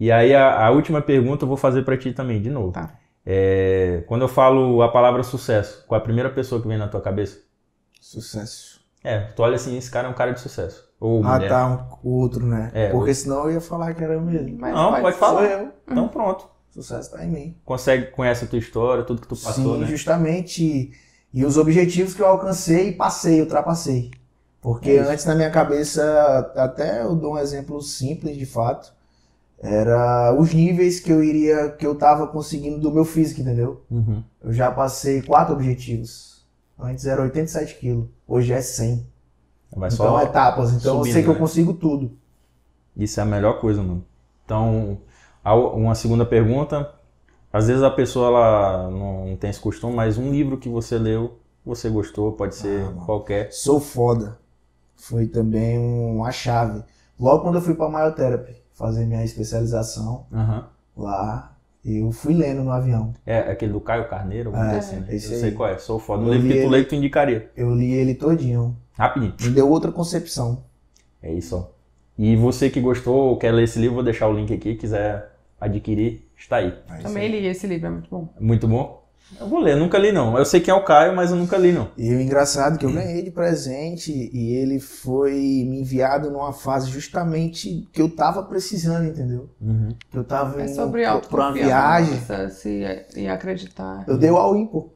[0.00, 2.72] E aí, a, a, última pergunta eu vou fazer para ti também, de novo.
[2.72, 2.98] Tá.
[3.24, 6.88] É, quando eu falo a palavra sucesso, qual é a primeira pessoa que vem na
[6.88, 7.38] tua cabeça?
[8.00, 8.80] Sucesso.
[9.04, 10.87] É, tu olha assim, esse cara é um cara de sucesso.
[11.00, 11.48] Ou ah, mulher.
[11.48, 11.66] tá,
[12.04, 12.70] um, outro, né?
[12.74, 14.58] É, Porque senão eu ia falar que era eu mesmo.
[14.58, 15.44] Mas não, pode, pode falar.
[15.44, 15.68] eu.
[15.86, 16.48] Então pronto.
[16.70, 17.56] O sucesso tá em mim.
[17.64, 19.86] Consegue, conhece a tua história, tudo que tu passou, Sim, né?
[19.86, 20.92] justamente.
[21.32, 24.10] E os objetivos que eu alcancei, passei, ultrapassei.
[24.60, 28.92] Porque é antes na minha cabeça, até eu dou um exemplo simples de fato,
[29.60, 33.82] era os níveis que eu iria, que eu tava conseguindo do meu físico, entendeu?
[33.90, 34.22] Uhum.
[34.42, 36.46] Eu já passei quatro objetivos.
[36.78, 39.06] Antes era 87 quilos, hoje é 100.
[39.74, 40.72] Vai então, só etapas.
[40.72, 41.34] Então subindo, eu sei que né?
[41.34, 42.12] eu consigo tudo.
[42.96, 44.04] Isso é a melhor coisa, mano.
[44.44, 44.98] Então,
[45.44, 46.92] uma segunda pergunta.
[47.52, 51.38] Às vezes a pessoa ela não tem esse costume, mas um livro que você leu,
[51.64, 53.52] você gostou, pode ser ah, qualquer.
[53.52, 54.38] Sou foda.
[54.96, 56.82] Foi também uma chave.
[57.18, 60.62] Logo quando eu fui para Myotherapy, fazer minha especialização uhum.
[60.96, 63.14] lá, eu fui lendo no avião.
[63.24, 65.06] É, aquele do Caio Carneiro, é, assim, né?
[65.10, 66.22] Eu sei qual é, sou foda.
[66.22, 67.50] Um livro que tu lê que tu indicaria.
[67.56, 68.76] Eu li ele todinho.
[68.98, 69.34] Rapidinho.
[69.40, 70.64] Me deu outra concepção.
[71.22, 71.68] É isso.
[72.18, 75.32] E você que gostou ou quer ler esse livro, vou deixar o link aqui, quiser
[75.60, 76.74] adquirir, está aí.
[76.90, 78.28] É Também li esse livro, é muito bom.
[78.40, 78.98] Muito bom?
[79.38, 80.36] Eu vou ler, eu nunca li não.
[80.36, 81.90] Eu sei quem é o Caio, mas eu nunca li não.
[81.96, 86.52] E o engraçado é que eu ganhei de presente e ele foi me enviado numa
[86.52, 89.50] fase justamente que eu tava precisando, entendeu?
[89.60, 89.90] Uhum.
[90.10, 92.18] Que eu tava é sobre indo pra uma viagem.
[92.50, 94.04] Se, e acreditar.
[94.08, 94.88] Eu dei o all-in, pô.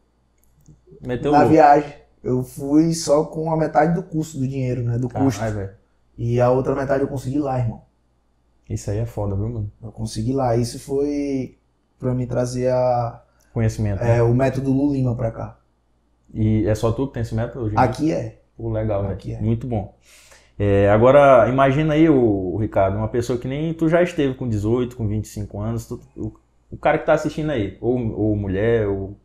[1.06, 2.01] Meteu Na viagem.
[2.22, 4.98] Eu fui só com a metade do custo do dinheiro, né?
[4.98, 5.54] Do Caralho, custo.
[5.54, 5.70] Véio.
[6.16, 7.82] E a outra metade eu consegui lá, irmão.
[8.68, 9.72] Isso aí é foda, viu, mano?
[9.82, 10.56] Eu consegui lá.
[10.56, 11.58] Isso foi
[11.98, 14.02] pra me trazer a conhecimento.
[14.02, 14.22] É, né?
[14.22, 15.58] o método Lulima pra cá.
[16.32, 17.66] E é só tu que tem esse método?
[17.66, 18.40] Hoje Aqui é.
[18.56, 19.40] Pô, legal, Aqui é.
[19.40, 19.94] Muito bom.
[20.58, 24.96] É, agora, imagina aí, o, Ricardo, uma pessoa que nem tu já esteve com 18,
[24.96, 26.32] com 25 anos, tu, o,
[26.70, 29.16] o, cara que tá assistindo aí, ou, ou mulher, ou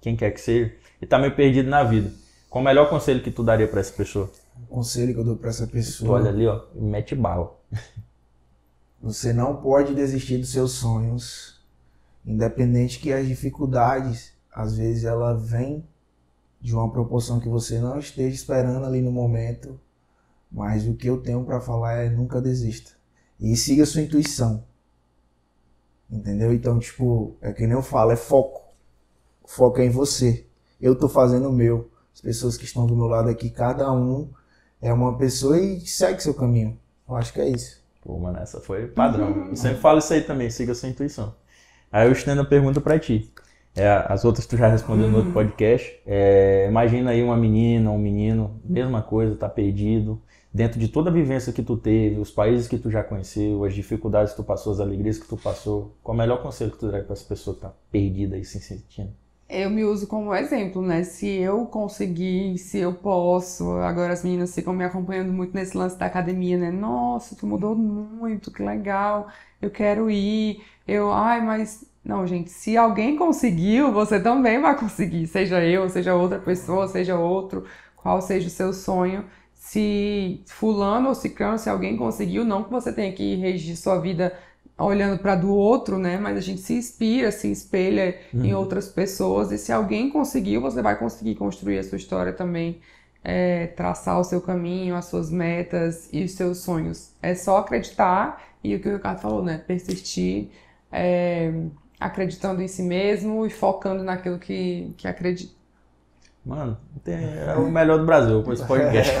[0.00, 2.12] quem quer que seja, ele tá meio perdido na vida.
[2.54, 4.30] Qual o melhor conselho que tu daria para essa pessoa?
[4.62, 6.06] O conselho que eu dou para essa pessoa.
[6.06, 7.58] Tu olha ali, ó, mete bala.
[9.02, 11.54] Você não pode desistir dos seus sonhos
[12.24, 15.84] Independente que as dificuldades, às vezes ela vem
[16.60, 19.78] de uma proporção que você não esteja esperando ali no momento,
[20.48, 22.92] mas o que eu tenho para falar é nunca desista.
[23.40, 24.64] E siga sua intuição.
[26.08, 26.54] Entendeu?
[26.54, 28.62] Então, tipo, é que nem eu falo, é foco.
[29.42, 30.46] O foco é em você.
[30.80, 31.90] Eu tô fazendo o meu.
[32.14, 34.30] As pessoas que estão do meu lado aqui, cada um
[34.80, 36.78] é uma pessoa e segue seu caminho.
[37.08, 37.82] Eu acho que é isso.
[38.02, 39.48] Pô, mano, essa foi padrão.
[39.48, 41.34] Eu sempre falo isso aí também, siga sua intuição.
[41.90, 43.32] Aí eu estendo a pergunta para ti.
[43.74, 46.00] É, as outras tu já respondeu no outro podcast.
[46.06, 50.22] É, imagina aí uma menina, um menino, mesma coisa, tá perdido.
[50.52, 53.74] Dentro de toda a vivência que tu teve, os países que tu já conheceu, as
[53.74, 56.78] dificuldades que tu passou, as alegrias que tu passou, qual é o melhor conselho que
[56.78, 59.12] tu daria para essa pessoa que tá perdida aí, se sentindo?
[59.48, 61.04] Eu me uso como exemplo, né?
[61.04, 63.70] Se eu conseguir, se eu posso.
[63.78, 66.70] Agora as meninas ficam me acompanhando muito nesse lance da academia, né?
[66.70, 69.28] Nossa, tu mudou muito, que legal.
[69.60, 71.84] Eu quero ir eu, ai, mas.
[72.04, 75.26] Não, gente, se alguém conseguiu, você também vai conseguir.
[75.26, 77.64] Seja eu, seja outra pessoa, seja outro,
[77.96, 79.24] qual seja o seu sonho.
[79.54, 84.36] Se fulano ou ciclano, se alguém conseguiu, não que você tenha que regir sua vida
[84.78, 86.18] olhando para do outro, né?
[86.18, 88.44] Mas a gente se inspira, se espelha uhum.
[88.44, 89.52] em outras pessoas.
[89.52, 92.80] E se alguém conseguiu, você vai conseguir construir a sua história também.
[93.22, 97.12] É, traçar o seu caminho, as suas metas e os seus sonhos.
[97.22, 99.58] É só acreditar e o que o Ricardo falou, né?
[99.66, 100.50] Persistir
[100.92, 101.52] é,
[101.98, 105.63] acreditando em si mesmo e focando naquilo que, que acredita.
[106.44, 106.76] Mano,
[107.06, 109.12] é o melhor do Brasil com esse podcast.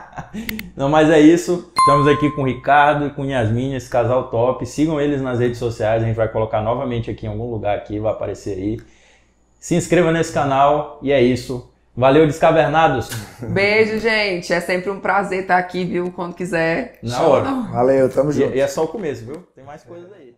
[0.74, 1.70] Não, mas é isso.
[1.78, 4.64] Estamos aqui com o Ricardo e com Yasmin, esse casal top.
[4.64, 7.98] Sigam eles nas redes sociais, a gente vai colocar novamente aqui em algum lugar aqui,
[7.98, 8.80] vai aparecer aí.
[9.60, 11.70] Se inscreva nesse canal e é isso.
[11.94, 13.10] Valeu, Descavernados.
[13.40, 14.52] Beijo, gente.
[14.52, 16.10] É sempre um prazer estar aqui, viu?
[16.12, 16.98] Quando quiser.
[17.02, 17.50] Na hora.
[17.72, 18.54] Valeu, tamo junto.
[18.54, 19.46] E, e é só o começo, viu?
[19.54, 20.34] Tem mais coisas aí.